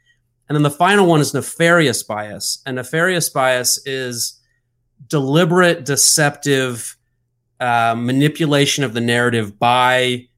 And 0.49 0.57
then 0.57 0.63
the 0.63 0.71
final 0.71 1.07
one 1.07 1.21
is 1.21 1.33
nefarious 1.33 2.03
bias. 2.03 2.61
And 2.67 2.77
nefarious 2.77 3.29
bias 3.29 3.81
is 3.87 4.41
deliberate, 5.07 5.85
deceptive 5.85 6.97
uh, 7.61 7.95
manipulation 7.97 8.83
of 8.83 8.93
the 8.93 9.01
narrative 9.01 9.59
by 9.59 10.29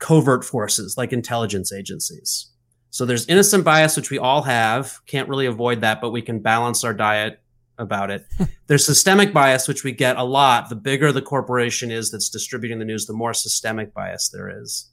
covert 0.00 0.44
forces 0.44 0.96
like 0.96 1.12
intelligence 1.12 1.72
agencies. 1.72 2.50
So 2.94 3.04
there's 3.04 3.26
innocent 3.26 3.64
bias, 3.64 3.96
which 3.96 4.12
we 4.12 4.18
all 4.18 4.42
have. 4.42 5.00
Can't 5.06 5.28
really 5.28 5.46
avoid 5.46 5.80
that, 5.80 6.00
but 6.00 6.10
we 6.10 6.22
can 6.22 6.38
balance 6.38 6.84
our 6.84 6.94
diet 6.94 7.40
about 7.76 8.08
it. 8.12 8.24
there's 8.68 8.86
systemic 8.86 9.32
bias, 9.32 9.66
which 9.66 9.82
we 9.82 9.90
get 9.90 10.16
a 10.16 10.22
lot. 10.22 10.68
The 10.68 10.76
bigger 10.76 11.10
the 11.10 11.20
corporation 11.20 11.90
is 11.90 12.12
that's 12.12 12.28
distributing 12.28 12.78
the 12.78 12.84
news, 12.84 13.06
the 13.06 13.12
more 13.12 13.34
systemic 13.34 13.92
bias 13.92 14.28
there 14.28 14.48
is. 14.48 14.92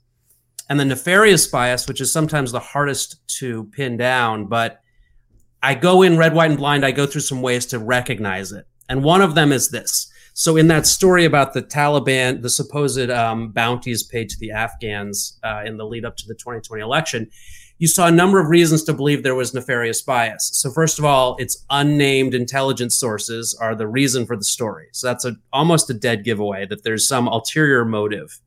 and 0.67 0.79
the 0.79 0.85
nefarious 0.85 1.45
bias, 1.45 1.87
which 1.87 2.01
is 2.01 2.11
sometimes 2.11 2.51
the 2.51 2.59
hardest 2.59 3.17
to 3.37 3.65
pin 3.65 3.97
down. 3.97 4.47
But 4.47 4.81
I 5.61 5.75
go 5.75 6.01
in 6.01 6.17
red, 6.17 6.33
white, 6.33 6.49
and 6.49 6.57
blind. 6.57 6.83
I 6.83 6.89
go 6.89 7.05
through 7.05 7.21
some 7.21 7.43
ways 7.43 7.67
to 7.67 7.77
recognize 7.77 8.51
it, 8.51 8.65
and 8.89 9.03
one 9.03 9.21
of 9.21 9.35
them 9.35 9.51
is 9.51 9.69
this. 9.69 10.11
So 10.33 10.57
in 10.57 10.69
that 10.69 10.87
story 10.87 11.25
about 11.25 11.53
the 11.53 11.61
Taliban, 11.61 12.41
the 12.41 12.49
supposed 12.49 13.11
um, 13.11 13.51
bounties 13.51 14.01
paid 14.01 14.29
to 14.29 14.39
the 14.39 14.49
Afghans 14.49 15.37
uh, 15.43 15.61
in 15.65 15.77
the 15.77 15.85
lead 15.85 16.03
up 16.03 16.17
to 16.17 16.27
the 16.27 16.33
2020 16.33 16.81
election, 16.81 17.29
you 17.81 17.87
saw 17.87 18.05
a 18.05 18.11
number 18.11 18.39
of 18.39 18.47
reasons 18.47 18.83
to 18.83 18.93
believe 18.93 19.23
there 19.23 19.33
was 19.33 19.55
nefarious 19.55 20.03
bias. 20.03 20.51
So 20.53 20.69
first 20.69 20.99
of 20.99 21.03
all, 21.03 21.35
its 21.39 21.65
unnamed 21.71 22.35
intelligence 22.35 22.95
sources 22.95 23.57
are 23.59 23.73
the 23.73 23.87
reason 23.87 24.27
for 24.27 24.37
the 24.37 24.43
story. 24.43 24.89
So 24.91 25.07
that's 25.07 25.25
a, 25.25 25.35
almost 25.51 25.89
a 25.89 25.95
dead 25.95 26.23
giveaway 26.23 26.67
that 26.67 26.83
there's 26.83 27.07
some 27.07 27.27
ulterior 27.27 27.83
motive, 27.83 28.39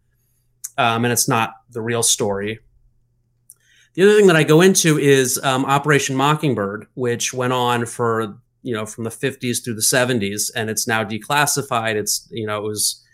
um, 0.78 1.04
and 1.04 1.10
it's 1.10 1.26
not 1.26 1.54
the 1.68 1.82
real 1.82 2.04
story. 2.04 2.60
The 3.94 4.04
other 4.04 4.16
thing 4.16 4.28
that 4.28 4.36
I 4.36 4.44
go 4.44 4.60
into 4.60 5.00
is 5.00 5.42
um, 5.42 5.64
Operation 5.64 6.14
Mockingbird, 6.14 6.86
which 6.94 7.34
went 7.34 7.52
on 7.52 7.86
for 7.86 8.38
you 8.62 8.72
know 8.72 8.86
from 8.86 9.02
the 9.02 9.10
50s 9.10 9.64
through 9.64 9.74
the 9.74 9.82
70s 9.82 10.50
and 10.56 10.70
it's 10.70 10.88
now 10.88 11.04
declassified 11.04 11.96
it's 11.96 12.26
you 12.30 12.46
know 12.46 12.56
it 12.56 12.62
was 12.62 13.04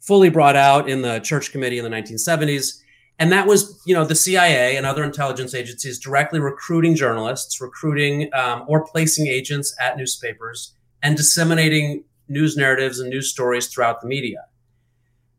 fully 0.00 0.30
brought 0.30 0.56
out 0.56 0.88
in 0.88 1.02
the 1.02 1.20
church 1.20 1.52
committee 1.52 1.78
in 1.78 1.84
the 1.84 1.96
1970s 1.96 2.80
and 3.18 3.32
that 3.32 3.46
was 3.46 3.80
you 3.86 3.94
know 3.94 4.04
the 4.04 4.14
cia 4.14 4.76
and 4.76 4.86
other 4.86 5.04
intelligence 5.04 5.54
agencies 5.54 5.98
directly 5.98 6.40
recruiting 6.40 6.94
journalists 6.94 7.60
recruiting 7.60 8.30
um, 8.34 8.64
or 8.66 8.84
placing 8.84 9.26
agents 9.26 9.74
at 9.80 9.96
newspapers 9.96 10.74
and 11.02 11.16
disseminating 11.16 12.04
news 12.28 12.56
narratives 12.56 12.98
and 13.00 13.10
news 13.10 13.30
stories 13.30 13.68
throughout 13.68 14.00
the 14.00 14.06
media 14.06 14.44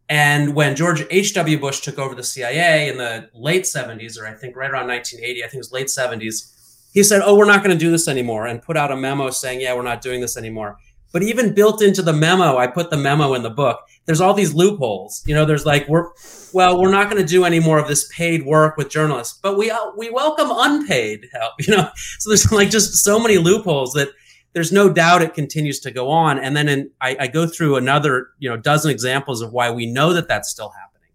and 0.10 0.56
when 0.56 0.76
George 0.76 1.06
H.W. 1.10 1.60
Bush 1.60 1.82
took 1.82 2.00
over 2.00 2.16
the 2.16 2.24
CIA 2.24 2.88
in 2.88 2.98
the 2.98 3.30
late 3.34 3.64
70s, 3.64 4.18
or 4.18 4.26
I 4.26 4.34
think 4.34 4.56
right 4.56 4.72
around 4.72 4.88
1980, 4.88 5.44
I 5.44 5.48
think 5.48 5.56
it 5.56 5.58
was 5.58 5.74
late 5.74 5.88
70s, 5.88 6.54
he 6.94 7.04
said, 7.04 7.22
"Oh, 7.24 7.36
we're 7.36 7.46
not 7.46 7.64
going 7.64 7.78
to 7.78 7.80
do 7.80 7.92
this 7.92 8.08
anymore," 8.08 8.48
and 8.48 8.62
put 8.62 8.78
out 8.78 8.92
a 8.92 8.96
memo 8.96 9.30
saying, 9.30 9.62
"Yeah, 9.62 9.76
we're 9.76 9.84
not 9.84 10.02
doing 10.02 10.22
this 10.22 10.38
anymore." 10.38 10.78
But 11.12 11.24
even 11.24 11.54
built 11.54 11.82
into 11.82 12.02
the 12.02 12.14
memo, 12.14 12.58
I 12.58 12.68
put 12.68 12.90
the 12.90 12.98
memo 12.98 13.34
in 13.34 13.44
the 13.44 13.50
book. 13.50 13.80
There's 14.06 14.22
all 14.22 14.34
these 14.34 14.54
loopholes. 14.54 15.24
You 15.26 15.36
know, 15.36 15.46
there's 15.46 15.66
like 15.66 15.88
we're 15.88 16.10
well, 16.54 16.82
we're 16.82 16.92
not 16.92 17.10
going 17.10 17.22
to 17.22 17.28
do 17.28 17.46
any 17.46 17.60
more 17.60 17.80
of 17.80 17.88
this 17.88 18.08
paid 18.14 18.46
work 18.46 18.78
with 18.78 18.90
journalists, 18.90 19.40
but 19.42 19.58
we 19.58 19.72
uh, 19.72 19.92
we 19.98 20.10
welcome 20.10 20.48
unpaid 20.52 21.28
help. 21.34 21.54
You 21.60 21.76
know, 21.76 21.90
so 22.20 22.30
there's 22.30 22.52
like 22.52 22.70
just 22.70 23.04
so 23.04 23.20
many 23.20 23.38
loopholes 23.38 23.94
that 23.94 24.10
there's 24.54 24.72
no 24.72 24.92
doubt 24.92 25.22
it 25.22 25.34
continues 25.34 25.80
to 25.82 25.92
go 25.92 26.10
on. 26.10 26.40
And 26.40 26.56
then 26.56 26.68
in, 26.68 26.90
I, 27.02 27.18
I 27.20 27.28
go 27.28 27.48
through 27.48 27.76
another 27.76 28.30
you 28.40 28.50
know 28.50 28.58
dozen 28.58 28.92
examples 28.92 29.42
of 29.42 29.52
why 29.54 29.72
we 29.72 29.86
know 29.86 30.14
that 30.14 30.28
that's 30.28 30.50
still 30.50 30.70
happening. 30.70 31.12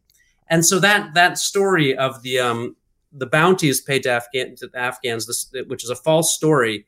And 0.49 0.65
so 0.65 0.79
that 0.81 1.15
that 1.15 1.39
story 1.39 1.97
of 1.97 2.23
the 2.23 2.39
um, 2.39 2.77
the 3.13 3.27
bounties 3.27 3.81
paid 3.81 4.03
to, 4.05 4.11
Afghan, 4.11 4.57
to 4.57 4.71
Afghans, 4.75 5.27
this, 5.27 5.53
which 5.67 5.85
is 5.85 5.91
a 5.91 5.97
false 5.97 6.35
story, 6.35 6.87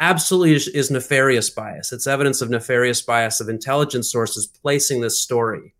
absolutely 0.00 0.54
is, 0.54 0.68
is, 0.68 0.90
nefarious 0.90 1.50
bias. 1.50 1.92
It's 1.92 2.06
evidence 2.06 2.40
of 2.40 2.50
nefarious 2.50 3.02
bias 3.02 3.40
of 3.40 3.48
intelligence 3.48 4.10
sources 4.10 4.46
placing 4.46 5.00
this 5.00 5.20
story. 5.20 5.74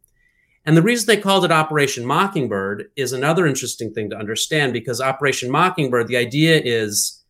And 0.64 0.76
the 0.76 0.82
reason 0.82 1.06
they 1.06 1.16
called 1.16 1.44
it 1.44 1.50
Operation 1.50 2.04
Mockingbird 2.04 2.90
is 2.94 3.12
another 3.12 3.46
interesting 3.46 3.92
thing 3.92 4.10
to 4.10 4.16
understand 4.16 4.72
because 4.72 5.00
Operation 5.00 5.50
Mockingbird, 5.50 6.06
the 6.06 6.18
idea 6.18 6.60
is, 6.62 7.24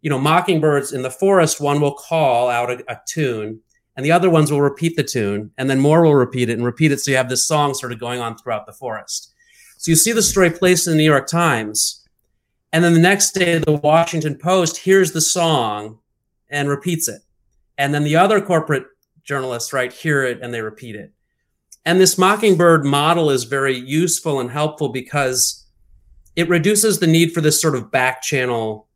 you 0.00 0.08
know, 0.08 0.18
mockingbirds 0.18 0.92
in 0.92 1.02
the 1.02 1.10
forest, 1.10 1.60
one 1.60 1.80
will 1.80 1.94
call 1.94 2.48
out 2.48 2.70
a, 2.70 2.82
a 2.90 2.98
tune 3.06 3.60
and 3.96 4.06
the 4.06 4.12
other 4.12 4.30
ones 4.30 4.50
will 4.50 4.62
repeat 4.62 4.96
the 4.96 5.04
tune 5.04 5.50
and 5.58 5.68
then 5.68 5.78
more 5.78 6.02
will 6.02 6.14
repeat 6.14 6.48
it 6.48 6.54
and 6.54 6.64
repeat 6.64 6.90
it. 6.90 7.00
So 7.00 7.10
you 7.10 7.18
have 7.18 7.28
this 7.28 7.46
song 7.46 7.74
sort 7.74 7.92
of 7.92 8.00
going 8.00 8.20
on 8.20 8.38
throughout 8.38 8.64
the 8.64 8.72
forest. 8.72 9.32
So 9.76 9.90
you 9.90 9.96
see 9.96 10.12
the 10.12 10.22
story 10.22 10.50
placed 10.50 10.86
in 10.86 10.92
the 10.94 10.98
New 10.98 11.04
York 11.04 11.26
Times 11.26 12.00
and 12.72 12.84
then 12.84 12.94
the 12.94 13.00
next 13.00 13.32
day, 13.32 13.58
the 13.58 13.72
Washington 13.72 14.36
Post 14.36 14.78
hears 14.78 15.12
the 15.12 15.20
song 15.20 15.98
and 16.50 16.68
repeats 16.68 17.08
it. 17.08 17.22
And 17.78 17.94
then 17.94 18.04
the 18.04 18.16
other 18.16 18.40
corporate 18.40 18.84
journalists, 19.22 19.72
right, 19.72 19.92
hear 19.92 20.24
it 20.24 20.40
and 20.42 20.52
they 20.52 20.60
repeat 20.60 20.96
it. 20.96 21.12
And 21.84 22.00
this 22.00 22.18
Mockingbird 22.18 22.84
model 22.84 23.30
is 23.30 23.44
very 23.44 23.76
useful 23.76 24.40
and 24.40 24.50
helpful 24.50 24.90
because 24.90 25.66
it 26.36 26.48
reduces 26.48 26.98
the 26.98 27.06
need 27.06 27.32
for 27.32 27.40
this 27.40 27.60
sort 27.60 27.74
of 27.74 27.90
back 27.90 28.22
channel 28.22 28.86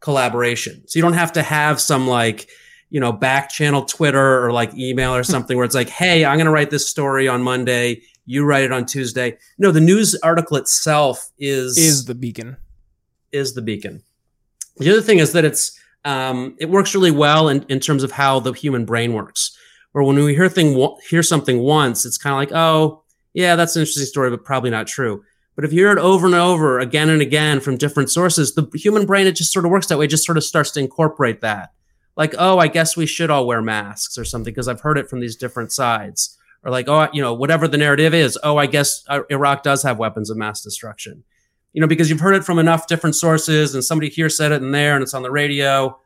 collaboration. 0.00 0.86
So 0.86 0.98
you 0.98 1.02
don't 1.02 1.14
have 1.14 1.32
to 1.32 1.42
have 1.42 1.80
some 1.80 2.06
like, 2.06 2.48
you 2.90 3.00
know, 3.00 3.12
back 3.12 3.50
channel 3.50 3.84
Twitter 3.84 4.44
or 4.44 4.52
like 4.52 4.74
email 4.74 5.14
or 5.14 5.22
something 5.24 5.56
where 5.56 5.64
it's 5.64 5.74
like, 5.74 5.88
hey, 5.88 6.24
I'm 6.24 6.36
going 6.36 6.46
to 6.46 6.52
write 6.52 6.70
this 6.70 6.88
story 6.88 7.28
on 7.28 7.42
Monday. 7.42 8.02
You 8.26 8.44
write 8.44 8.64
it 8.64 8.72
on 8.72 8.84
Tuesday. 8.84 9.38
No, 9.56 9.70
the 9.70 9.80
news 9.80 10.14
article 10.22 10.58
itself 10.58 11.30
is 11.38 11.78
is 11.78 12.04
the 12.04 12.14
beacon 12.14 12.58
is 13.32 13.54
the 13.54 13.62
beacon. 13.62 14.02
The 14.76 14.90
other 14.90 15.02
thing 15.02 15.18
is 15.18 15.32
that 15.32 15.44
it's 15.44 15.77
um, 16.04 16.56
it 16.58 16.70
works 16.70 16.94
really 16.94 17.10
well 17.10 17.48
in, 17.48 17.64
in 17.68 17.80
terms 17.80 18.02
of 18.02 18.12
how 18.12 18.40
the 18.40 18.52
human 18.52 18.84
brain 18.84 19.12
works. 19.12 19.56
Where 19.92 20.04
when 20.04 20.16
we 20.16 20.34
hear 20.34 20.48
thing 20.48 20.96
hear 21.08 21.22
something 21.22 21.60
once, 21.60 22.04
it's 22.04 22.18
kind 22.18 22.34
of 22.34 22.38
like, 22.38 22.52
oh, 22.52 23.02
yeah, 23.32 23.56
that's 23.56 23.76
an 23.76 23.80
interesting 23.80 24.04
story, 24.04 24.30
but 24.30 24.44
probably 24.44 24.70
not 24.70 24.86
true. 24.86 25.22
But 25.56 25.64
if 25.64 25.72
you 25.72 25.80
hear 25.80 25.92
it 25.92 25.98
over 25.98 26.26
and 26.26 26.34
over 26.34 26.78
again 26.78 27.08
and 27.08 27.20
again 27.20 27.60
from 27.60 27.76
different 27.76 28.10
sources, 28.10 28.54
the 28.54 28.68
human 28.74 29.06
brain 29.06 29.26
it 29.26 29.34
just 29.34 29.52
sort 29.52 29.64
of 29.64 29.70
works 29.70 29.88
that 29.88 29.98
way. 29.98 30.04
It 30.04 30.08
just 30.08 30.24
sort 30.24 30.38
of 30.38 30.44
starts 30.44 30.70
to 30.72 30.80
incorporate 30.80 31.40
that. 31.40 31.70
Like, 32.16 32.34
oh, 32.38 32.58
I 32.58 32.68
guess 32.68 32.96
we 32.96 33.06
should 33.06 33.30
all 33.30 33.46
wear 33.46 33.62
masks 33.62 34.18
or 34.18 34.24
something 34.24 34.52
because 34.52 34.68
I've 34.68 34.80
heard 34.80 34.98
it 34.98 35.08
from 35.08 35.20
these 35.20 35.36
different 35.36 35.72
sides. 35.72 36.36
Or 36.64 36.70
like, 36.70 36.88
oh, 36.88 37.08
you 37.12 37.22
know, 37.22 37.34
whatever 37.34 37.66
the 37.66 37.78
narrative 37.78 38.14
is. 38.14 38.38
Oh, 38.42 38.56
I 38.56 38.66
guess 38.66 39.04
uh, 39.08 39.22
Iraq 39.30 39.62
does 39.62 39.82
have 39.82 39.98
weapons 39.98 40.30
of 40.30 40.36
mass 40.36 40.62
destruction 40.62 41.24
you 41.72 41.80
know, 41.80 41.86
because 41.86 42.10
you've 42.10 42.20
heard 42.20 42.34
it 42.34 42.44
from 42.44 42.58
enough 42.58 42.86
different 42.86 43.16
sources 43.16 43.74
and 43.74 43.84
somebody 43.84 44.08
here 44.08 44.28
said 44.28 44.52
it 44.52 44.62
in 44.62 44.72
there 44.72 44.94
and 44.94 45.02
it's 45.02 45.14
on 45.14 45.22
the 45.22 45.30
radio. 45.30 45.98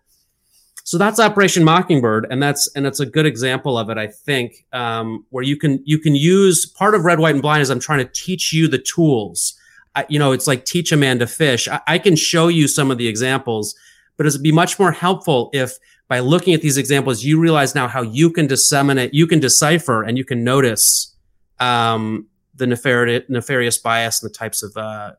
So 0.85 0.98
that's 0.98 1.20
Operation 1.20 1.62
Mockingbird, 1.62 2.27
and 2.29 2.42
that's 2.42 2.68
and 2.75 2.87
it's 2.87 2.98
a 2.98 3.07
good 3.07 3.25
example 3.25 3.79
of 3.79 3.88
it, 3.88 3.98
I 3.98 4.09
think, 4.09 4.66
um, 4.72 5.25
where 5.31 5.44
you 5.44 5.57
can 5.57 5.81
you 5.85 5.98
can 5.98 6.16
use 6.16 6.66
part 6.66 6.94
of 6.94 7.05
Red, 7.05 7.20
White, 7.20 7.35
and 7.35 7.42
Blind 7.42 7.62
is 7.62 7.70
I'm 7.70 7.79
trying 7.79 8.01
to 8.01 8.12
teach 8.12 8.53
you 8.53 8.66
the 8.66 8.79
tools. 8.79 9.55
I, 9.94 10.07
you 10.09 10.18
know, 10.18 10.33
it's 10.33 10.48
like 10.48 10.64
teach 10.64 10.90
a 10.90 10.96
man 10.96 11.20
to 11.20 11.27
fish. 11.27 11.68
I, 11.68 11.81
I 11.87 11.98
can 11.98 12.16
show 12.16 12.48
you 12.48 12.66
some 12.66 12.90
of 12.90 12.98
the 12.98 13.07
examples, 13.07 13.77
but 14.16 14.27
it'd 14.27 14.42
be 14.42 14.51
much 14.51 14.79
more 14.79 14.90
helpful 14.90 15.51
if 15.53 15.79
by 16.09 16.18
looking 16.18 16.53
at 16.53 16.61
these 16.61 16.77
examples, 16.77 17.25
you 17.25 17.40
realize 17.40 17.75
now 17.75 17.88
how 17.88 18.03
you 18.03 18.31
can 18.31 18.46
disseminate, 18.46 19.14
you 19.14 19.27
can 19.27 19.40
decipher, 19.40 20.03
and 20.03 20.18
you 20.18 20.27
can 20.27 20.44
notice 20.44 21.16
um, 21.59 22.27
the 22.55 22.66
nefarious, 22.66 23.25
nefarious 23.31 23.79
bias 23.79 24.22
and 24.22 24.31
the 24.31 24.35
types 24.35 24.62
of 24.62 24.77
uh, 24.77 25.12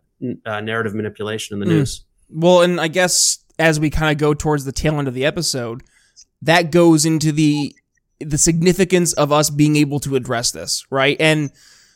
uh, 0.46 0.62
narrative 0.62 0.94
manipulation 0.94 1.56
in 1.56 1.60
the 1.60 1.66
mm. 1.66 1.78
news. 1.78 2.04
Well, 2.30 2.62
and 2.62 2.80
I 2.80 2.88
guess 2.88 3.40
as 3.60 3.80
we 3.80 3.90
kind 3.90 4.12
of 4.12 4.18
go 4.18 4.34
towards 4.34 4.66
the 4.66 4.72
tail 4.72 4.98
end 5.00 5.08
of 5.08 5.14
the 5.14 5.26
episode, 5.26 5.84
that 6.42 6.72
goes 6.72 7.06
into 7.06 7.32
the 7.32 7.76
the 8.20 8.38
significance 8.38 9.14
of 9.14 9.32
us 9.32 9.50
being 9.50 9.76
able 9.76 10.00
to 10.00 10.16
address 10.16 10.52
this, 10.52 10.86
right? 10.90 11.18
And 11.20 11.52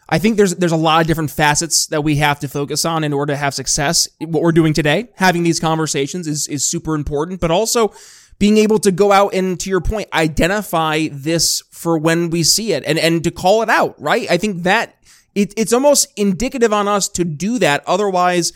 I 0.09 0.19
think 0.19 0.37
there's 0.37 0.55
there's 0.55 0.71
a 0.71 0.77
lot 0.77 1.01
of 1.01 1.07
different 1.07 1.31
facets 1.31 1.87
that 1.87 2.03
we 2.03 2.17
have 2.17 2.39
to 2.41 2.47
focus 2.47 2.85
on 2.85 3.03
in 3.03 3.13
order 3.13 3.33
to 3.33 3.37
have 3.37 3.53
success. 3.53 4.07
What 4.19 4.41
we're 4.41 4.51
doing 4.51 4.73
today, 4.73 5.09
having 5.15 5.43
these 5.43 5.59
conversations 5.59 6.27
is 6.27 6.47
is 6.47 6.65
super 6.65 6.95
important, 6.95 7.41
but 7.41 7.51
also 7.51 7.93
being 8.39 8.57
able 8.57 8.77
to 8.79 8.91
go 8.91 9.11
out 9.11 9.33
and 9.33 9.59
to 9.59 9.69
your 9.69 9.81
point, 9.81 10.07
identify 10.13 11.07
this 11.11 11.63
for 11.71 11.97
when 11.97 12.29
we 12.29 12.43
see 12.43 12.73
it 12.73 12.83
and 12.85 12.97
and 12.97 13.23
to 13.23 13.31
call 13.31 13.61
it 13.61 13.69
out, 13.69 13.99
right? 14.01 14.29
I 14.29 14.37
think 14.37 14.63
that 14.63 14.96
it, 15.37 15.53
it's 15.55 15.71
almost 15.71 16.07
indicative 16.17 16.73
on 16.73 16.87
us 16.87 17.07
to 17.09 17.23
do 17.23 17.59
that. 17.59 17.83
Otherwise, 17.85 18.53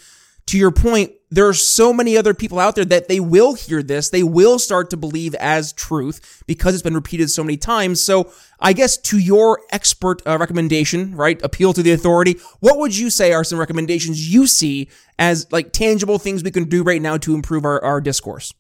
to 0.48 0.58
your 0.58 0.72
point, 0.72 1.12
there 1.30 1.48
are 1.48 1.54
so 1.54 1.94
many 1.94 2.17
other 2.17 2.34
people 2.34 2.60
out 2.60 2.76
there 2.76 2.84
that 2.86 3.08
they 3.08 3.20
will 3.20 3.54
hear 3.54 3.84
this. 3.84 4.10
They 4.10 4.24
will 4.24 4.58
start 4.58 4.89
to 4.89 4.98
believe 4.98 5.36
as 5.36 5.74
truth 5.74 6.44
because 6.48 6.74
it's 6.74 6.82
been 6.82 6.96
repeated 6.96 7.30
so 7.30 7.44
many 7.44 7.56
times. 7.56 8.04
So 8.04 8.34
I 8.60 8.74
guess 8.74 8.98
to 8.98 9.20
your 9.20 9.62
expert 9.72 10.24
uh, 10.26 10.39
recommendation, 10.39 11.15
right? 11.15 11.39
Appeal 11.44 11.72
to 11.74 11.84
the 11.84 11.91
authority. 11.91 12.38
What 12.62 12.80
would 12.80 12.98
you 12.98 13.12
say 13.12 13.32
are 13.32 13.44
some 13.44 13.60
recommendations 13.60 14.34
you 14.34 14.48
see 14.48 14.89
as 15.20 15.50
like 15.52 15.74
tangible 15.74 16.17
things 16.17 16.44
we 16.44 16.50
can 16.50 16.67
do 16.67 16.82
right 16.82 17.02
now 17.02 17.15
to 17.17 17.36
improve 17.36 17.63
our, 17.63 17.82
our 17.84 18.02
discourse? 18.02 18.56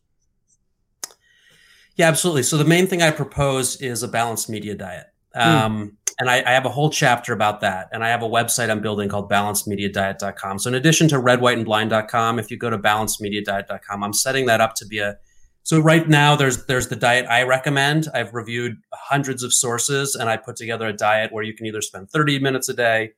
Yeah, 1.95 2.07
absolutely. 2.07 2.43
So 2.43 2.57
the 2.57 2.65
main 2.65 2.85
thing 2.85 3.01
I 3.01 3.09
propose 3.09 3.81
is 3.81 4.03
a 4.03 4.07
balanced 4.07 4.47
media 4.47 4.75
diet. 4.75 5.07
Hmm. 5.33 5.41
Um, 5.41 5.87
mm 5.87 5.95
and 6.21 6.29
I, 6.29 6.43
I, 6.45 6.51
have 6.51 6.67
a 6.67 6.69
whole 6.69 6.91
chapter 6.91 7.33
about 7.33 7.61
that. 7.61 7.89
And 7.91 8.03
I 8.03 8.09
have 8.09 8.21
a 8.21 8.29
website 8.29 8.69
I'm 8.69 8.79
building 8.79 9.09
called 9.09 9.27
balancedmediadiet.com. 9.27 10.59
So 10.59 10.67
in 10.67 10.75
addition 10.75 11.07
to 11.07 11.15
redwhiteandblind.com, 11.15 12.37
if 12.37 12.51
you 12.51 12.57
go 12.57 12.69
to 12.69 12.77
balancedmediadiet.com, 12.77 14.03
I'm 14.03 14.13
setting 14.13 14.45
that 14.45 14.61
up 14.61 14.75
to 14.75 14.85
be 14.85 14.99
a 14.99 15.17
so 15.63 15.79
right 15.79 16.07
now 16.07 16.35
there's 16.35 16.65
there's 16.67 16.89
the 16.89 16.95
diet 16.95 17.25
I 17.27 17.41
recommend. 17.41 18.07
I've 18.13 18.35
reviewed 18.35 18.77
hundreds 18.93 19.41
of 19.41 19.51
sources 19.51 20.13
and 20.13 20.29
I 20.29 20.37
put 20.37 20.57
together 20.57 20.87
a 20.87 20.93
diet 20.93 21.31
where 21.31 21.43
you 21.43 21.55
can 21.55 21.65
either 21.65 21.81
spend 21.81 22.11
30 22.11 22.37
minutes 22.37 22.69
a 22.69 22.75
day 22.75 23.13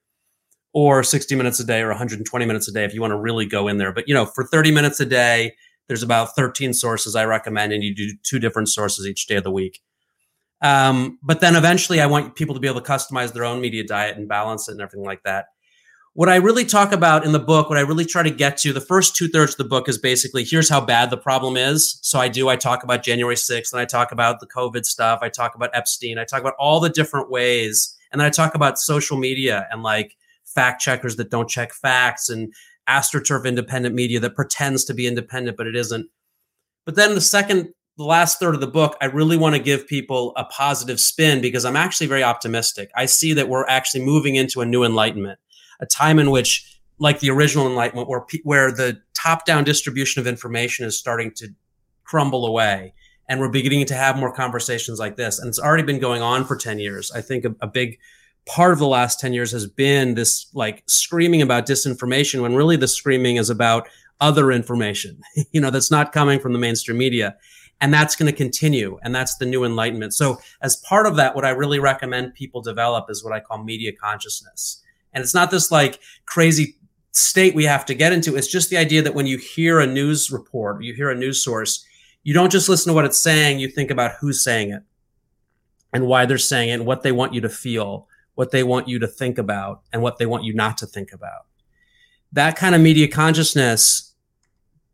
or 0.72 1.04
60 1.04 1.36
minutes 1.36 1.60
a 1.60 1.66
day 1.66 1.82
or 1.82 1.90
120 1.90 2.46
minutes 2.46 2.70
a 2.70 2.72
day 2.72 2.86
if 2.86 2.94
you 2.94 3.02
want 3.02 3.12
to 3.12 3.20
really 3.20 3.46
go 3.46 3.68
in 3.68 3.80
there. 3.80 3.92
But 3.92 4.08
you 4.08 4.14
know, 4.14 4.26
for 4.26 4.46
30 4.46 4.72
minutes 4.72 5.02
a 5.02 5.06
day, 5.06 5.56
there's 5.90 6.04
about 6.04 6.36
13 6.38 6.72
sources 6.72 7.18
I 7.18 7.26
recommend 7.26 7.74
and 7.74 7.84
you 7.84 7.94
do 7.94 8.12
two 8.24 8.40
different 8.40 8.70
sources 8.70 9.06
each 9.06 9.28
day 9.28 9.36
of 9.36 9.44
the 9.44 9.52
week. 9.52 9.82
Um, 10.64 11.20
but 11.22 11.42
then 11.42 11.56
eventually, 11.56 12.00
I 12.00 12.06
want 12.08 12.36
people 12.36 12.56
to 12.56 12.62
be 12.62 12.68
able 12.68 12.82
to 12.82 12.90
customize 12.90 13.34
their 13.34 13.44
own 13.44 13.62
media 13.62 13.84
diet 13.84 14.18
and 14.18 14.28
balance 14.30 14.70
it 14.70 14.72
and 14.72 14.82
everything 14.82 15.06
like 15.06 15.22
that. 15.24 15.48
what 16.14 16.30
I 16.30 16.36
really 16.36 16.64
talk 16.64 16.92
about 16.92 17.26
in 17.26 17.32
the 17.32 17.40
book, 17.40 17.70
what 17.70 17.78
I 17.78 17.82
really 17.82 18.06
try 18.06 18.22
to 18.22 18.30
get 18.30 18.58
to, 18.60 18.72
the 18.72 18.80
first 18.80 19.16
two 19.16 19.28
thirds 19.28 19.54
of 19.54 19.58
the 19.58 19.64
book 19.64 19.90
is 19.90 19.98
basically 19.98 20.44
here's 20.44 20.70
how 20.70 20.80
bad 20.80 21.10
the 21.10 21.18
problem 21.18 21.58
is. 21.58 21.98
So 22.04 22.20
I 22.20 22.28
do, 22.28 22.50
I 22.50 22.56
talk 22.56 22.84
about 22.84 23.04
January 23.04 23.36
6th 23.36 23.74
and 23.74 23.82
I 23.82 23.86
talk 23.86 24.12
about 24.12 24.40
the 24.40 24.48
COVID 24.48 24.86
stuff. 24.86 25.20
I 25.24 25.30
talk 25.30 25.56
about 25.56 25.72
Epstein. 25.74 26.20
I 26.20 26.24
talk 26.24 26.42
about 26.42 26.54
all 26.60 26.80
the 26.80 26.90
different 26.90 27.32
ways. 27.32 27.96
And 28.12 28.22
then 28.22 28.28
I 28.28 28.30
talk 28.30 28.54
about 28.54 28.78
social 28.78 29.18
media 29.18 29.68
and 29.72 29.82
like 29.82 30.16
fact 30.46 30.82
checkers 30.82 31.16
that 31.16 31.32
don't 31.32 31.50
check 31.50 31.74
facts 31.74 32.30
and 32.30 32.54
astroturf 32.88 33.46
independent 33.46 33.96
media 33.96 34.20
that 34.20 34.36
pretends 34.36 34.86
to 34.86 34.94
be 34.94 35.08
independent, 35.08 35.58
but 35.58 35.66
it 35.66 35.76
isn't. 35.76 36.08
But 36.86 36.96
then 36.96 37.16
the 37.16 37.22
second, 37.22 37.74
the 37.98 38.04
last 38.04 38.40
third 38.40 38.56
of 38.56 38.62
the 38.62 38.68
book, 38.68 38.98
I 39.02 39.06
really 39.06 39.38
want 39.38 39.56
to 39.56 39.62
give 39.62 39.88
people 39.88 40.34
a 40.36 40.46
positive 40.46 41.00
spin 41.00 41.42
because 41.42 41.64
I'm 41.64 41.76
actually 41.76 42.08
very 42.08 42.24
optimistic. 42.24 42.90
I 42.96 43.06
see 43.06 43.34
that 43.34 43.50
we're 43.50 43.68
actually 43.68 44.04
moving 44.04 44.36
into 44.36 44.62
a 44.62 44.66
new 44.66 44.84
enlightenment 44.84 45.40
a 45.84 45.86
time 45.86 46.18
in 46.18 46.32
which, 46.32 46.80
like 46.98 47.20
the 47.20 47.30
original 47.30 47.68
Enlightenment, 47.68 48.08
where 48.08 48.26
where 48.44 48.72
the 48.72 49.02
top 49.14 49.46
down 49.46 49.64
distribution 49.64 50.20
of 50.20 50.28
information 50.28 50.86
is 50.86 50.98
starting 50.98 51.32
to 51.36 51.50
crumble 52.04 52.46
away, 52.46 52.94
and 53.28 53.40
we're 53.40 53.50
beginning 53.50 53.86
to 53.88 53.96
have 53.96 54.18
more 54.18 54.34
conversations 54.34 55.00
like 55.00 55.18
this, 55.18 55.40
and 55.40 55.48
it's 55.50 55.60
already 55.60 55.84
been 55.84 56.00
going 56.00 56.22
on 56.22 56.46
for 56.46 56.56
ten 56.56 56.80
years. 56.80 57.12
I 57.12 57.22
think 57.22 57.46
a, 57.46 57.56
a 57.62 57.68
big 57.68 58.00
part 58.46 58.74
of 58.74 58.80
the 58.80 58.88
last 58.88 59.22
10 59.22 59.32
years 59.32 59.54
has 59.54 59.66
been 59.66 60.16
this 60.16 60.48
like 60.54 60.84
screaming 60.86 61.42
about 61.42 61.66
disinformation 61.66 62.42
when 62.42 62.54
really 62.54 62.76
the 62.76 62.90
screaming 62.90 63.38
is 63.38 63.50
about 63.50 63.88
other 64.20 64.52
information 64.52 65.18
you 65.54 65.62
know 65.62 65.70
that's 65.70 65.90
not 65.90 66.12
coming 66.12 66.42
from 66.42 66.52
the 66.52 66.60
mainstream 66.60 66.98
media 66.98 67.38
and 67.84 67.94
that's 67.94 68.16
going 68.16 68.32
to 68.32 68.36
continue 68.36 68.98
and 69.04 69.14
that's 69.14 69.36
the 69.36 69.46
new 69.46 69.64
enlightenment 69.64 70.14
so 70.14 70.40
as 70.62 70.78
part 70.78 71.06
of 71.06 71.16
that 71.18 71.36
what 71.36 71.46
i 71.46 71.50
really 71.50 71.80
recommend 71.80 72.34
people 72.34 72.62
develop 72.62 73.10
is 73.10 73.24
what 73.24 73.34
i 73.34 73.40
call 73.40 73.64
media 73.64 73.92
consciousness 73.92 74.82
and 75.14 75.22
it's 75.22 75.36
not 75.36 75.52
this 75.52 75.72
like 75.72 76.00
crazy 76.26 76.78
state 77.14 77.54
we 77.56 77.64
have 77.64 77.86
to 77.86 77.94
get 77.94 78.12
into. 78.12 78.36
It's 78.36 78.48
just 78.48 78.70
the 78.70 78.78
idea 78.78 79.02
that 79.04 79.16
when 79.16 79.28
you 79.28 79.38
hear 79.38 79.80
a 79.80 79.88
news 79.88 80.32
report, 80.32 80.84
you 80.84 80.94
hear 80.94 81.12
a 81.12 81.16
news 81.16 81.44
source, 81.44 81.86
you 82.24 82.34
don't 82.34 82.52
just 82.52 82.68
listen 82.68 82.90
to 82.90 82.96
what 82.96 83.06
it's 83.06 83.20
saying, 83.20 83.60
you 83.60 83.68
think 83.70 83.92
about 83.92 84.14
who's 84.20 84.44
saying 84.44 84.72
it 84.72 84.84
and 85.94 86.08
why 86.08 86.26
they're 86.26 86.38
saying 86.38 86.70
it 86.70 86.74
and 86.74 86.86
what 86.86 87.04
they 87.04 87.12
want 87.12 87.34
you 87.34 87.42
to 87.42 87.50
feel, 87.50 88.08
what 88.34 88.52
they 88.52 88.64
want 88.64 88.88
you 88.88 88.98
to 89.00 89.08
think 89.08 89.38
about, 89.38 89.82
and 89.94 90.02
what 90.02 90.18
they 90.18 90.26
want 90.26 90.44
you 90.44 90.54
not 90.54 90.78
to 90.80 90.88
think 90.88 91.14
about. 91.14 91.46
That 92.32 92.56
kind 92.56 92.74
of 92.74 92.82
media 92.82 93.08
consciousness 93.08 94.13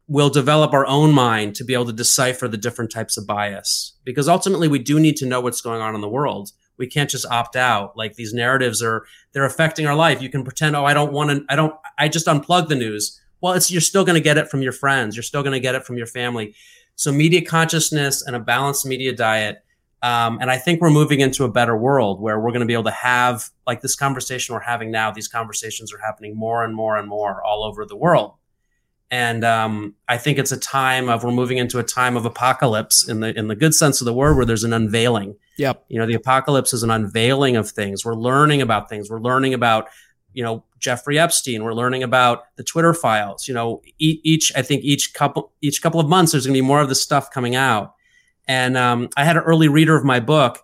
will 0.09 0.29
develop 0.31 0.73
our 0.73 0.87
own 0.87 1.13
mind 1.13 1.55
to 1.55 1.63
be 1.63 1.75
able 1.75 1.85
to 1.85 1.93
decipher 1.93 2.47
the 2.47 2.57
different 2.57 2.91
types 2.91 3.15
of 3.15 3.27
bias. 3.27 3.93
Because 4.03 4.27
ultimately 4.27 4.67
we 4.67 4.79
do 4.79 4.99
need 4.99 5.15
to 5.17 5.25
know 5.25 5.39
what's 5.39 5.61
going 5.61 5.81
on 5.81 5.93
in 5.93 6.01
the 6.01 6.09
world. 6.09 6.51
We 6.77 6.87
can't 6.87 7.11
just 7.11 7.27
opt 7.27 7.55
out. 7.55 7.95
Like 7.95 8.15
these 8.15 8.33
narratives 8.33 8.81
are 8.81 9.05
they're 9.33 9.45
affecting 9.45 9.85
our 9.85 9.95
life. 9.95 10.19
You 10.19 10.29
can 10.29 10.43
pretend 10.43 10.75
oh 10.75 10.83
i 10.83 10.93
don't 10.93 11.13
want 11.13 11.29
to 11.29 11.45
i 11.47 11.55
don't 11.55 11.75
i 11.99 12.07
just 12.07 12.25
unplug 12.25 12.69
the 12.69 12.75
news. 12.75 13.21
Well 13.39 13.53
it's 13.53 13.69
you're 13.69 13.81
still 13.81 14.03
going 14.03 14.15
to 14.15 14.21
get 14.21 14.37
it 14.37 14.49
from 14.49 14.63
your 14.63 14.71
friends. 14.71 15.15
You're 15.15 15.23
still 15.23 15.43
going 15.43 15.53
to 15.53 15.59
get 15.59 15.75
it 15.75 15.85
from 15.85 15.95
your 15.95 16.07
family. 16.07 16.55
So 16.95 17.11
media 17.11 17.45
consciousness 17.45 18.25
and 18.25 18.35
a 18.35 18.39
balanced 18.39 18.87
media 18.87 19.15
diet 19.15 19.63
um, 20.01 20.39
and 20.41 20.49
i 20.49 20.57
think 20.57 20.81
we're 20.81 20.89
moving 20.89 21.19
into 21.19 21.43
a 21.43 21.51
better 21.51 21.77
world 21.77 22.21
where 22.21 22.39
we're 22.39 22.51
going 22.51 22.61
to 22.61 22.65
be 22.65 22.73
able 22.73 22.85
to 22.85 22.91
have 22.91 23.49
like 23.67 23.81
this 23.81 23.95
conversation 23.95 24.55
we're 24.55 24.61
having 24.61 24.91
now 24.91 25.11
these 25.11 25.27
conversations 25.27 25.93
are 25.93 25.99
happening 25.99 26.35
more 26.35 26.63
and 26.63 26.73
more 26.73 26.97
and 26.97 27.07
more 27.07 27.43
all 27.43 27.63
over 27.63 27.85
the 27.85 27.97
world 27.97 28.33
and 29.11 29.43
um, 29.43 29.95
I 30.07 30.17
think 30.17 30.37
it's 30.37 30.51
a 30.51 30.59
time 30.59 31.09
of 31.09 31.23
we're 31.23 31.31
moving 31.31 31.57
into 31.57 31.79
a 31.79 31.83
time 31.83 32.15
of 32.15 32.25
apocalypse 32.25 33.07
in 33.07 33.21
the 33.21 33.37
in 33.37 33.47
the 33.47 33.55
good 33.55 33.73
sense 33.73 34.01
of 34.01 34.05
the 34.05 34.13
word, 34.13 34.35
where 34.35 34.45
there's 34.45 34.63
an 34.63 34.73
unveiling. 34.73 35.35
Yep. 35.57 35.85
You 35.89 35.99
know, 35.99 36.05
the 36.05 36.13
apocalypse 36.13 36.73
is 36.73 36.83
an 36.83 36.91
unveiling 36.91 37.55
of 37.55 37.69
things. 37.69 38.05
We're 38.05 38.15
learning 38.15 38.61
about 38.61 38.87
things. 38.87 39.09
We're 39.09 39.19
learning 39.19 39.55
about 39.55 39.87
you 40.33 40.43
know 40.43 40.63
Jeffrey 40.77 41.17
Epstein. 41.17 41.63
We're 41.63 41.73
learning 41.73 42.03
about 42.03 42.43
the 42.55 42.63
Twitter 42.63 42.93
files. 42.93 43.47
You 43.47 43.55
know, 43.55 43.81
each 43.97 44.51
I 44.55 44.61
think 44.61 44.83
each 44.83 45.13
couple 45.15 45.53
each 45.61 45.81
couple 45.81 45.99
of 45.99 46.07
months 46.07 46.33
there's 46.33 46.45
going 46.45 46.53
to 46.53 46.61
be 46.61 46.67
more 46.67 46.81
of 46.81 46.89
this 46.89 47.01
stuff 47.01 47.31
coming 47.31 47.55
out. 47.55 47.95
And 48.47 48.77
um, 48.77 49.09
I 49.17 49.25
had 49.25 49.37
an 49.37 49.43
early 49.43 49.67
reader 49.67 49.95
of 49.95 50.03
my 50.03 50.19
book, 50.19 50.59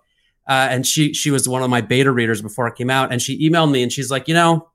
uh, 0.47 0.67
and 0.69 0.85
she 0.85 1.15
she 1.15 1.31
was 1.31 1.49
one 1.49 1.63
of 1.63 1.71
my 1.71 1.81
beta 1.81 2.11
readers 2.11 2.43
before 2.43 2.67
it 2.67 2.75
came 2.75 2.91
out, 2.91 3.11
and 3.11 3.23
she 3.23 3.49
emailed 3.49 3.71
me 3.71 3.81
and 3.81 3.91
she's 3.91 4.11
like, 4.11 4.27
you 4.27 4.35
know 4.35 4.69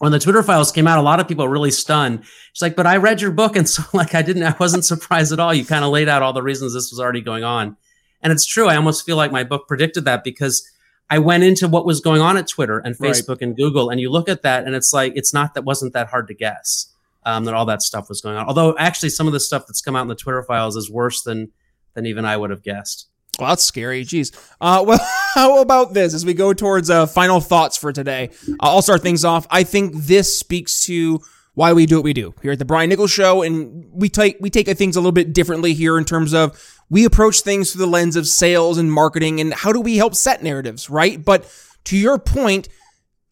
when 0.00 0.12
the 0.12 0.18
Twitter 0.18 0.42
files 0.42 0.72
came 0.72 0.86
out, 0.86 0.98
a 0.98 1.02
lot 1.02 1.20
of 1.20 1.28
people 1.28 1.44
were 1.44 1.52
really 1.52 1.70
stunned. 1.70 2.24
She's 2.54 2.62
like, 2.62 2.74
but 2.74 2.86
I 2.86 2.96
read 2.96 3.20
your 3.20 3.30
book. 3.30 3.54
And 3.60 3.68
so 3.68 3.82
like, 3.92 4.14
I 4.14 4.22
didn't, 4.22 4.44
I 4.44 4.56
wasn't 4.58 4.86
surprised 4.86 5.30
at 5.30 5.38
all. 5.38 5.52
You 5.52 5.64
kind 5.64 5.84
of 5.84 5.90
laid 5.90 6.08
out 6.08 6.22
all 6.22 6.32
the 6.32 6.42
reasons 6.42 6.72
this 6.72 6.90
was 6.90 6.98
already 6.98 7.20
going 7.20 7.44
on. 7.44 7.76
And 8.22 8.32
it's 8.32 8.46
true. 8.46 8.66
I 8.66 8.76
almost 8.76 9.04
feel 9.04 9.16
like 9.16 9.30
my 9.30 9.44
book 9.44 9.68
predicted 9.68 10.06
that 10.06 10.24
because 10.24 10.66
I 11.10 11.18
went 11.18 11.44
into 11.44 11.68
what 11.68 11.84
was 11.84 12.00
going 12.00 12.22
on 12.22 12.38
at 12.38 12.48
Twitter 12.48 12.78
and 12.78 12.96
Facebook 12.96 13.28
right. 13.28 13.42
and 13.42 13.56
Google. 13.56 13.90
And 13.90 14.00
you 14.00 14.10
look 14.10 14.30
at 14.30 14.40
that 14.40 14.64
and 14.64 14.74
it's 14.74 14.94
like, 14.94 15.12
it's 15.16 15.34
not, 15.34 15.52
that 15.52 15.64
wasn't 15.64 15.92
that 15.92 16.08
hard 16.08 16.28
to 16.28 16.34
guess. 16.34 16.94
Um, 17.26 17.44
that 17.44 17.52
all 17.52 17.66
that 17.66 17.82
stuff 17.82 18.08
was 18.08 18.22
going 18.22 18.38
on. 18.38 18.46
Although 18.46 18.74
actually 18.78 19.10
some 19.10 19.26
of 19.26 19.34
the 19.34 19.40
stuff 19.40 19.66
that's 19.66 19.82
come 19.82 19.96
out 19.96 20.02
in 20.02 20.08
the 20.08 20.14
Twitter 20.14 20.42
files 20.42 20.76
is 20.76 20.90
worse 20.90 21.22
than, 21.22 21.50
than 21.92 22.06
even 22.06 22.24
I 22.24 22.38
would 22.38 22.48
have 22.48 22.62
guessed. 22.62 23.06
Well, 23.40 23.48
that's 23.48 23.64
scary. 23.64 24.04
Jeez. 24.04 24.36
Uh, 24.60 24.84
well, 24.86 25.00
how 25.34 25.60
about 25.60 25.94
this 25.94 26.14
as 26.14 26.24
we 26.24 26.34
go 26.34 26.52
towards 26.52 26.90
uh, 26.90 27.06
final 27.06 27.40
thoughts 27.40 27.76
for 27.76 27.92
today? 27.92 28.30
I'll 28.60 28.82
start 28.82 29.02
things 29.02 29.24
off. 29.24 29.46
I 29.50 29.64
think 29.64 29.94
this 29.94 30.38
speaks 30.38 30.84
to 30.86 31.20
why 31.54 31.72
we 31.72 31.86
do 31.86 31.96
what 31.96 32.04
we 32.04 32.12
do 32.12 32.34
here 32.42 32.52
at 32.52 32.58
the 32.58 32.64
Brian 32.64 32.88
Nichols 32.88 33.10
Show, 33.10 33.42
and 33.42 33.86
we 33.92 34.08
take 34.08 34.36
we 34.40 34.50
take 34.50 34.66
things 34.68 34.96
a 34.96 35.00
little 35.00 35.12
bit 35.12 35.32
differently 35.32 35.74
here 35.74 35.98
in 35.98 36.04
terms 36.04 36.32
of 36.32 36.80
we 36.88 37.04
approach 37.04 37.40
things 37.40 37.72
through 37.72 37.84
the 37.84 37.90
lens 37.90 38.16
of 38.16 38.26
sales 38.26 38.78
and 38.78 38.92
marketing, 38.92 39.40
and 39.40 39.52
how 39.52 39.72
do 39.72 39.80
we 39.80 39.96
help 39.96 40.14
set 40.14 40.42
narratives, 40.42 40.88
right? 40.88 41.22
But 41.24 41.50
to 41.84 41.96
your 41.96 42.18
point, 42.18 42.68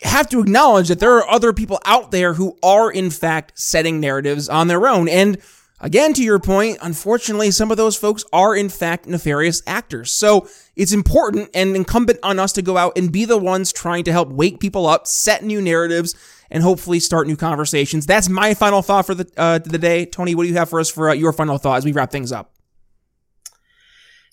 have 0.03 0.29
to 0.31 0.40
acknowledge 0.40 0.88
that 0.88 1.01
there 1.01 1.16
are 1.16 1.29
other 1.29 1.53
people 1.53 1.81
out 1.85 2.11
there 2.11 2.35
who 2.35 2.57
are 2.62 2.90
in 2.90 3.11
fact 3.11 3.59
setting 3.59 4.01
narratives 4.01 4.49
on 4.49 4.68
their 4.68 4.87
own, 4.87 5.09
and 5.09 5.38
Again, 5.81 6.12
to 6.14 6.25
your 6.25 6.41
point, 6.41 6.79
unfortunately, 6.83 7.53
some 7.53 7.71
of 7.71 7.77
those 7.77 7.97
folks 7.97 8.25
are 8.33 8.57
in 8.57 8.69
fact 8.69 9.07
nefarious 9.07 9.62
actors. 9.67 10.12
So 10.12 10.49
it's 10.75 10.93
important 10.93 11.51
and 11.55 11.77
incumbent 11.77 12.19
on 12.23 12.41
us 12.41 12.53
to 12.55 12.62
go 12.62 12.77
out 12.77 12.99
and 12.99 13.12
be 13.12 13.25
the 13.25 13.38
ones 13.38 13.73
trying 13.73 14.03
to 14.05 14.12
help 14.12 14.31
wake 14.31 14.59
people 14.59 14.87
up, 14.87 15.07
set 15.07 15.45
new 15.45 15.62
narratives, 15.62 16.17
and 16.51 16.64
hopefully 16.64 16.99
start 16.99 17.29
new 17.29 17.37
conversations. 17.37 18.07
That's 18.07 18.29
my 18.29 18.55
final 18.55 18.83
thought 18.83 19.07
for 19.07 19.14
the 19.14 19.31
uh, 19.37 19.59
the 19.59 19.79
day. 19.79 20.05
Tony, 20.05 20.35
what 20.35 20.45
do 20.45 20.49
you 20.49 20.57
have 20.57 20.69
for 20.69 20.81
us 20.81 20.91
for 20.91 21.11
uh, 21.11 21.12
your 21.12 21.33
final 21.33 21.59
thought 21.59 21.79
as 21.79 21.85
we 21.85 21.93
wrap 21.93 22.11
things 22.11 22.33
up? 22.33 22.53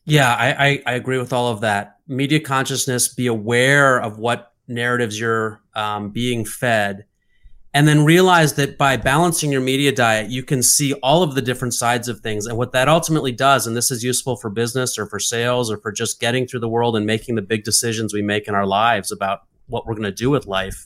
Yeah, 0.05 0.33
I, 0.33 0.67
I, 0.67 0.83
I 0.85 0.93
agree 0.93 1.17
with 1.17 1.33
all 1.33 1.51
of 1.51 1.61
that. 1.61 1.97
Media 2.07 2.39
consciousness, 2.39 3.13
be 3.13 3.27
aware 3.27 3.99
of 3.99 4.17
what 4.17 4.53
narratives 4.67 5.19
you're 5.19 5.61
um, 5.75 6.09
being 6.09 6.45
fed 6.45 7.05
and 7.75 7.89
then 7.89 8.05
realize 8.05 8.53
that 8.53 8.77
by 8.77 8.95
balancing 8.95 9.51
your 9.51 9.59
media 9.59 9.91
diet, 9.91 10.29
you 10.29 10.43
can 10.43 10.63
see 10.63 10.93
all 11.03 11.23
of 11.23 11.35
the 11.35 11.41
different 11.41 11.73
sides 11.73 12.07
of 12.07 12.21
things. 12.21 12.45
And 12.45 12.57
what 12.57 12.71
that 12.71 12.87
ultimately 12.87 13.33
does, 13.33 13.67
and 13.67 13.75
this 13.75 13.91
is 13.91 14.01
useful 14.01 14.37
for 14.37 14.49
business 14.49 14.97
or 14.97 15.05
for 15.07 15.19
sales 15.19 15.69
or 15.69 15.77
for 15.77 15.91
just 15.91 16.21
getting 16.21 16.47
through 16.47 16.61
the 16.61 16.69
world 16.69 16.95
and 16.95 17.05
making 17.05 17.35
the 17.35 17.41
big 17.41 17.65
decisions 17.65 18.13
we 18.13 18.21
make 18.21 18.47
in 18.47 18.55
our 18.55 18.65
lives 18.65 19.11
about 19.11 19.41
what 19.67 19.85
we're 19.85 19.93
going 19.93 20.03
to 20.03 20.11
do 20.11 20.29
with 20.29 20.47
life, 20.47 20.85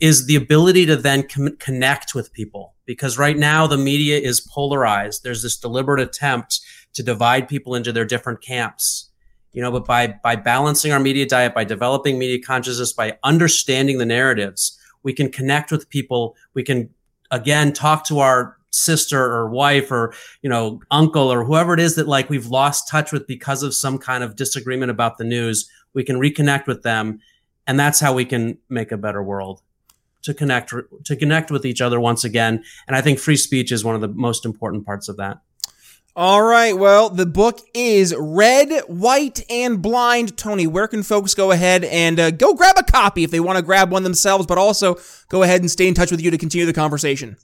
is 0.00 0.26
the 0.26 0.34
ability 0.34 0.86
to 0.86 0.96
then 0.96 1.22
com- 1.22 1.56
connect 1.58 2.16
with 2.16 2.32
people. 2.32 2.74
Because 2.84 3.16
right 3.16 3.36
now 3.36 3.68
the 3.68 3.78
media 3.78 4.18
is 4.18 4.40
polarized. 4.40 5.22
There's 5.22 5.44
this 5.44 5.56
deliberate 5.56 6.00
attempt 6.00 6.60
to 6.94 7.04
divide 7.04 7.48
people 7.48 7.76
into 7.76 7.92
their 7.92 8.04
different 8.04 8.42
camps. 8.42 9.08
You 9.52 9.62
know, 9.62 9.70
but 9.70 9.86
by 9.86 10.18
by 10.24 10.34
balancing 10.34 10.90
our 10.90 11.00
media 11.00 11.26
diet, 11.26 11.54
by 11.54 11.64
developing 11.64 12.18
media 12.18 12.42
consciousness, 12.44 12.92
by 12.92 13.18
understanding 13.22 13.98
the 13.98 14.04
narratives, 14.04 14.77
we 15.02 15.12
can 15.12 15.30
connect 15.30 15.70
with 15.70 15.88
people. 15.88 16.36
We 16.54 16.62
can 16.62 16.90
again 17.30 17.72
talk 17.72 18.04
to 18.06 18.20
our 18.20 18.56
sister 18.70 19.22
or 19.22 19.48
wife 19.48 19.90
or 19.90 20.12
you 20.42 20.50
know 20.50 20.80
uncle 20.90 21.32
or 21.32 21.44
whoever 21.44 21.74
it 21.74 21.80
is 21.80 21.94
that 21.94 22.06
like 22.06 22.28
we've 22.28 22.46
lost 22.46 22.88
touch 22.88 23.12
with 23.12 23.26
because 23.26 23.62
of 23.62 23.74
some 23.74 23.98
kind 23.98 24.22
of 24.22 24.36
disagreement 24.36 24.90
about 24.90 25.18
the 25.18 25.24
news. 25.24 25.70
We 25.94 26.04
can 26.04 26.16
reconnect 26.16 26.66
with 26.66 26.82
them 26.82 27.20
and 27.66 27.78
that's 27.78 28.00
how 28.00 28.14
we 28.14 28.24
can 28.24 28.58
make 28.68 28.92
a 28.92 28.96
better 28.96 29.22
world. 29.22 29.62
To 30.24 30.34
connect 30.34 30.74
to 31.04 31.16
connect 31.16 31.50
with 31.50 31.64
each 31.64 31.80
other 31.80 31.98
once 31.98 32.24
again 32.24 32.62
and 32.86 32.96
i 32.96 33.00
think 33.00 33.18
free 33.18 33.36
speech 33.36 33.72
is 33.72 33.84
one 33.84 33.94
of 33.94 34.02
the 34.02 34.08
most 34.08 34.44
important 34.44 34.84
parts 34.84 35.08
of 35.08 35.16
that 35.16 35.38
all 36.18 36.42
right. 36.42 36.76
Well, 36.76 37.10
the 37.10 37.26
book 37.26 37.60
is 37.74 38.12
Red, 38.18 38.72
White, 38.88 39.40
and 39.48 39.80
Blind. 39.80 40.36
Tony, 40.36 40.66
where 40.66 40.88
can 40.88 41.04
folks 41.04 41.32
go 41.32 41.52
ahead 41.52 41.84
and 41.84 42.18
uh, 42.18 42.32
go 42.32 42.54
grab 42.54 42.74
a 42.76 42.82
copy 42.82 43.22
if 43.22 43.30
they 43.30 43.38
want 43.38 43.56
to 43.56 43.62
grab 43.62 43.92
one 43.92 44.02
themselves, 44.02 44.44
but 44.44 44.58
also 44.58 44.96
go 45.28 45.44
ahead 45.44 45.60
and 45.60 45.70
stay 45.70 45.86
in 45.86 45.94
touch 45.94 46.10
with 46.10 46.20
you 46.20 46.32
to 46.32 46.36
continue 46.36 46.66
the 46.66 46.72
conversation? 46.72 47.36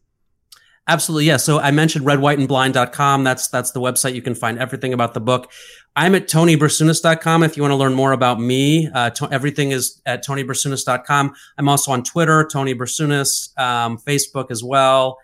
Absolutely. 0.88 1.26
Yeah. 1.26 1.37
So 1.37 1.60
I 1.60 1.70
mentioned 1.70 2.04
redwhiteandblind.com. 2.04 3.22
That's, 3.22 3.46
that's 3.46 3.70
the 3.70 3.80
website. 3.80 4.16
You 4.16 4.22
can 4.22 4.34
find 4.34 4.58
everything 4.58 4.92
about 4.92 5.14
the 5.14 5.20
book. 5.20 5.52
I'm 5.94 6.16
at 6.16 6.26
tonybrasunas.com. 6.26 7.44
If 7.44 7.56
you 7.56 7.62
want 7.62 7.70
to 7.70 7.76
learn 7.76 7.94
more 7.94 8.10
about 8.10 8.40
me, 8.40 8.90
uh, 8.92 9.10
to, 9.10 9.28
everything 9.30 9.70
is 9.70 10.02
at 10.04 10.26
tonybrasunas.com. 10.26 11.32
I'm 11.58 11.68
also 11.68 11.92
on 11.92 12.02
Twitter, 12.02 12.44
Tony 12.50 12.74
Brasunas, 12.74 13.56
um, 13.56 13.98
Facebook 13.98 14.50
as 14.50 14.64
well 14.64 15.18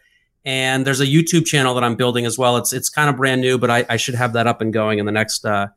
and 0.45 0.87
there's 0.87 1.01
a 1.01 1.07
YouTube 1.07 1.47
channel 1.47 1.75
that 1.75 1.85
I'm 1.85 1.97
building 1.97 2.27
as 2.27 2.39
well. 2.39 2.57
It's 2.57 2.73
it's 2.73 2.89
kind 2.89 3.11
of 3.11 3.17
brand 3.17 3.41
new, 3.41 3.59
but 3.59 3.71
I, 3.71 3.85
I 3.89 3.97
should 3.97 4.15
have 4.15 4.33
that 4.35 4.47
up 4.47 4.61
and 4.61 4.73
going 4.73 4.99
in 4.99 5.07
the 5.07 5.13
next 5.13 5.45
uh, 5.45 5.69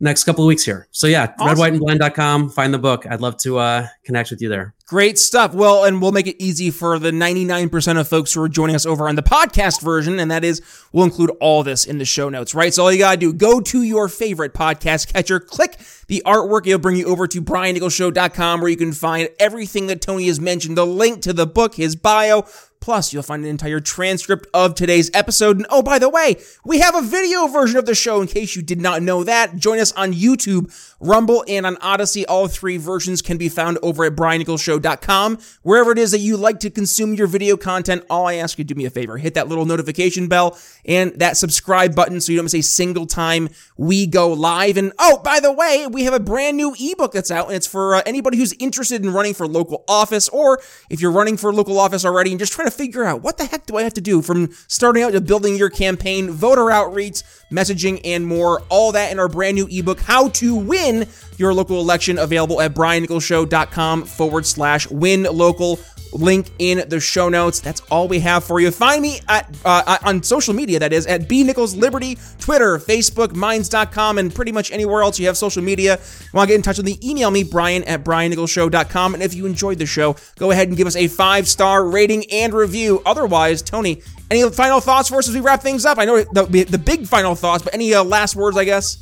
next 0.00 0.24
couple 0.24 0.44
of 0.44 0.48
weeks 0.48 0.64
here. 0.64 0.88
So 0.90 1.06
yeah, 1.06 1.34
awesome. 1.38 1.56
redwhiteandblind.com, 1.56 2.50
find 2.50 2.74
the 2.74 2.78
book. 2.78 3.06
I'd 3.08 3.20
love 3.20 3.36
to 3.38 3.58
uh, 3.58 3.86
connect 4.04 4.30
with 4.30 4.42
you 4.42 4.48
there. 4.48 4.74
Great 4.86 5.18
stuff. 5.18 5.54
Well, 5.54 5.84
and 5.84 6.00
we'll 6.00 6.12
make 6.12 6.26
it 6.26 6.36
easy 6.42 6.70
for 6.70 6.98
the 6.98 7.10
99% 7.10 7.98
of 7.98 8.06
folks 8.06 8.32
who 8.32 8.42
are 8.42 8.48
joining 8.48 8.76
us 8.76 8.86
over 8.86 9.08
on 9.08 9.16
the 9.16 9.22
podcast 9.22 9.82
version, 9.82 10.20
and 10.20 10.30
that 10.30 10.44
is 10.44 10.62
we'll 10.92 11.04
include 11.04 11.30
all 11.40 11.62
this 11.62 11.84
in 11.84 11.98
the 11.98 12.04
show 12.04 12.28
notes, 12.28 12.54
right? 12.54 12.72
So 12.72 12.84
all 12.84 12.92
you 12.92 12.98
gotta 12.98 13.16
do, 13.16 13.32
go 13.32 13.60
to 13.60 13.82
your 13.82 14.08
favorite 14.08 14.54
podcast 14.54 15.12
catcher, 15.12 15.40
click 15.40 15.78
the 16.08 16.22
artwork, 16.24 16.66
it'll 16.66 16.78
bring 16.78 16.96
you 16.96 17.06
over 17.06 17.26
to 17.26 17.42
briannicholsshow.com 17.42 18.60
where 18.60 18.70
you 18.70 18.76
can 18.76 18.92
find 18.92 19.28
everything 19.40 19.86
that 19.88 20.00
Tony 20.00 20.26
has 20.26 20.40
mentioned, 20.40 20.76
the 20.76 20.86
link 20.86 21.22
to 21.22 21.32
the 21.32 21.46
book, 21.46 21.74
his 21.74 21.96
bio, 21.96 22.46
Plus, 22.86 23.12
you'll 23.12 23.24
find 23.24 23.42
an 23.42 23.50
entire 23.50 23.80
transcript 23.80 24.46
of 24.54 24.76
today's 24.76 25.10
episode. 25.12 25.56
And 25.56 25.66
oh, 25.70 25.82
by 25.82 25.98
the 25.98 26.08
way, 26.08 26.36
we 26.64 26.78
have 26.78 26.94
a 26.94 27.02
video 27.02 27.48
version 27.48 27.80
of 27.80 27.84
the 27.84 27.96
show 27.96 28.20
in 28.20 28.28
case 28.28 28.54
you 28.54 28.62
did 28.62 28.80
not 28.80 29.02
know 29.02 29.24
that. 29.24 29.56
Join 29.56 29.80
us 29.80 29.90
on 29.94 30.12
YouTube, 30.12 30.72
Rumble, 31.00 31.44
and 31.48 31.66
on 31.66 31.76
Odysee. 31.82 32.24
All 32.26 32.46
three 32.46 32.76
versions 32.76 33.22
can 33.22 33.38
be 33.38 33.48
found 33.48 33.78
over 33.82 34.04
at 34.04 34.14
briannicholsshow.com. 34.14 35.38
Wherever 35.62 35.90
it 35.90 35.98
is 35.98 36.12
that 36.12 36.20
you 36.20 36.36
like 36.36 36.60
to 36.60 36.70
consume 36.70 37.14
your 37.14 37.26
video 37.26 37.56
content, 37.56 38.04
all 38.08 38.28
I 38.28 38.34
ask 38.34 38.56
you 38.56 38.62
do 38.62 38.76
me 38.76 38.84
a 38.84 38.90
favor, 38.90 39.18
hit 39.18 39.34
that 39.34 39.48
little 39.48 39.66
notification 39.66 40.28
bell 40.28 40.56
and 40.84 41.12
that 41.18 41.36
subscribe 41.36 41.96
button 41.96 42.20
so 42.20 42.30
you 42.30 42.38
don't 42.38 42.44
miss 42.44 42.54
a 42.54 42.62
single 42.62 43.06
time 43.06 43.48
we 43.76 44.06
go 44.06 44.32
live. 44.32 44.76
And 44.76 44.92
oh, 45.00 45.20
by 45.24 45.40
the 45.40 45.50
way, 45.50 45.88
we 45.90 46.04
have 46.04 46.14
a 46.14 46.20
brand 46.20 46.56
new 46.56 46.76
ebook 46.78 47.10
that's 47.10 47.32
out, 47.32 47.48
and 47.48 47.56
it's 47.56 47.66
for 47.66 47.96
uh, 47.96 48.02
anybody 48.06 48.38
who's 48.38 48.52
interested 48.60 49.04
in 49.04 49.12
running 49.12 49.34
for 49.34 49.48
local 49.48 49.84
office, 49.88 50.28
or 50.28 50.60
if 50.88 51.00
you're 51.00 51.10
running 51.10 51.36
for 51.36 51.52
local 51.52 51.80
office 51.80 52.04
already 52.04 52.30
and 52.30 52.38
just 52.38 52.52
trying 52.52 52.68
to 52.68 52.75
figure 52.76 53.04
out 53.04 53.22
what 53.22 53.38
the 53.38 53.44
heck 53.44 53.66
do 53.66 53.76
I 53.76 53.82
have 53.82 53.94
to 53.94 54.00
do 54.00 54.22
from 54.22 54.50
starting 54.68 55.02
out 55.02 55.12
to 55.12 55.20
building 55.20 55.56
your 55.56 55.70
campaign, 55.70 56.30
voter 56.30 56.70
outreach, 56.70 57.22
messaging, 57.50 58.00
and 58.04 58.26
more. 58.26 58.62
All 58.68 58.92
that 58.92 59.10
in 59.12 59.18
our 59.18 59.28
brand 59.28 59.56
new 59.56 59.66
ebook, 59.70 60.00
How 60.00 60.28
to 60.28 60.54
Win 60.54 61.08
Your 61.38 61.54
Local 61.54 61.80
Election, 61.80 62.18
available 62.18 62.60
at 62.60 62.74
briannicholsshow.com 62.74 64.04
forward 64.04 64.46
slash 64.46 64.88
win 64.90 65.24
local 65.24 65.78
link 66.12 66.50
in 66.58 66.88
the 66.88 67.00
show 67.00 67.28
notes. 67.28 67.60
That's 67.60 67.80
all 67.90 68.08
we 68.08 68.20
have 68.20 68.44
for 68.44 68.60
you. 68.60 68.70
Find 68.70 69.02
me 69.02 69.20
at 69.28 69.54
uh, 69.64 69.98
on 70.04 70.22
social 70.22 70.54
media, 70.54 70.78
that 70.78 70.92
is, 70.92 71.06
at 71.06 71.28
B 71.28 71.44
Nichols 71.44 71.74
Liberty, 71.74 72.18
Twitter, 72.38 72.78
Facebook, 72.78 73.34
Minds.com, 73.34 74.18
and 74.18 74.34
pretty 74.34 74.52
much 74.52 74.70
anywhere 74.70 75.02
else 75.02 75.18
you 75.18 75.26
have 75.26 75.36
social 75.36 75.62
media. 75.62 75.98
Want 76.32 76.48
to 76.48 76.52
get 76.52 76.56
in 76.56 76.62
touch 76.62 76.76
with 76.78 76.86
me? 76.86 76.98
Email 77.02 77.30
me, 77.30 77.44
Brian 77.44 77.84
at 77.84 78.04
BrianNicholsShow.com. 78.04 79.14
And 79.14 79.22
if 79.22 79.34
you 79.34 79.46
enjoyed 79.46 79.78
the 79.78 79.86
show, 79.86 80.16
go 80.38 80.50
ahead 80.50 80.68
and 80.68 80.76
give 80.76 80.86
us 80.86 80.96
a 80.96 81.08
five 81.08 81.48
star 81.48 81.88
rating 81.88 82.30
and 82.30 82.52
review. 82.52 83.02
Otherwise, 83.06 83.62
Tony, 83.62 84.02
any 84.30 84.48
final 84.50 84.80
thoughts 84.80 85.08
for 85.08 85.16
us 85.16 85.28
as 85.28 85.34
we 85.34 85.40
wrap 85.40 85.62
things 85.62 85.84
up? 85.84 85.98
I 85.98 86.04
know 86.04 86.22
the, 86.22 86.64
the 86.68 86.78
big 86.78 87.06
final 87.06 87.34
thoughts, 87.34 87.62
but 87.62 87.74
any 87.74 87.94
uh, 87.94 88.02
last 88.02 88.36
words, 88.36 88.56
I 88.56 88.64
guess? 88.64 88.98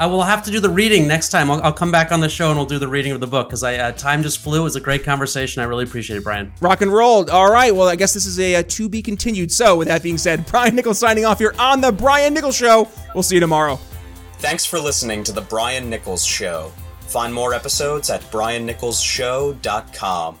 I 0.00 0.06
will 0.06 0.22
have 0.22 0.42
to 0.44 0.50
do 0.50 0.60
the 0.60 0.70
reading 0.70 1.06
next 1.06 1.28
time. 1.28 1.50
I'll, 1.50 1.62
I'll, 1.62 1.74
come 1.74 1.92
back 1.92 2.10
on 2.10 2.20
the 2.20 2.28
show 2.30 2.48
and 2.48 2.56
we'll 2.56 2.64
do 2.64 2.78
the 2.78 2.88
reading 2.88 3.12
of 3.12 3.20
the 3.20 3.26
book 3.26 3.48
because 3.48 3.62
I 3.62 3.76
uh, 3.76 3.92
time 3.92 4.22
just 4.22 4.38
flew. 4.38 4.62
It 4.62 4.64
was 4.64 4.74
a 4.74 4.80
great 4.80 5.04
conversation. 5.04 5.60
I 5.60 5.66
really 5.66 5.84
appreciate 5.84 6.16
it, 6.16 6.24
Brian. 6.24 6.50
Rock 6.62 6.80
and 6.80 6.90
roll. 6.90 7.30
All 7.30 7.52
right. 7.52 7.74
Well, 7.74 7.86
I 7.86 7.96
guess 7.96 8.14
this 8.14 8.24
is 8.24 8.40
a, 8.40 8.54
a 8.54 8.62
to 8.62 8.88
be 8.88 9.02
continued. 9.02 9.52
So, 9.52 9.76
with 9.76 9.88
that 9.88 10.02
being 10.02 10.16
said, 10.16 10.46
Brian 10.50 10.74
Nichols 10.74 10.98
signing 10.98 11.26
off 11.26 11.38
here 11.38 11.54
on 11.58 11.82
the 11.82 11.92
Brian 11.92 12.32
Nichols 12.32 12.56
Show. 12.56 12.88
We'll 13.14 13.22
see 13.22 13.36
you 13.36 13.40
tomorrow. 13.40 13.78
Thanks 14.38 14.64
for 14.64 14.80
listening 14.80 15.22
to 15.24 15.32
the 15.32 15.42
Brian 15.42 15.90
Nichols 15.90 16.24
Show. 16.24 16.72
Find 17.02 17.34
more 17.34 17.52
episodes 17.52 18.08
at 18.08 18.22
briannicholsshow.com. 18.30 20.40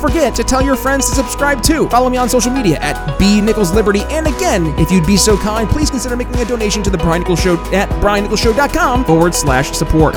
forget 0.01 0.35
to 0.35 0.43
tell 0.43 0.61
your 0.61 0.75
friends 0.75 1.09
to 1.09 1.15
subscribe 1.15 1.61
too. 1.63 1.87
Follow 1.89 2.09
me 2.09 2.17
on 2.17 2.27
social 2.27 2.51
media 2.51 2.77
at 2.79 3.17
B 3.17 3.39
Nichols 3.39 3.71
Liberty. 3.71 4.01
And 4.09 4.27
again, 4.27 4.67
if 4.79 4.91
you'd 4.91 5.05
be 5.05 5.17
so 5.17 5.37
kind, 5.37 5.69
please 5.69 5.89
consider 5.89 6.15
making 6.15 6.35
a 6.35 6.45
donation 6.45 6.83
to 6.83 6.89
the 6.89 6.97
Brian 6.97 7.21
Nichols 7.21 7.39
Show 7.39 7.55
at 7.71 7.89
briannicholsshow.com 8.01 9.05
forward 9.05 9.33
slash 9.33 9.71
support. 9.71 10.15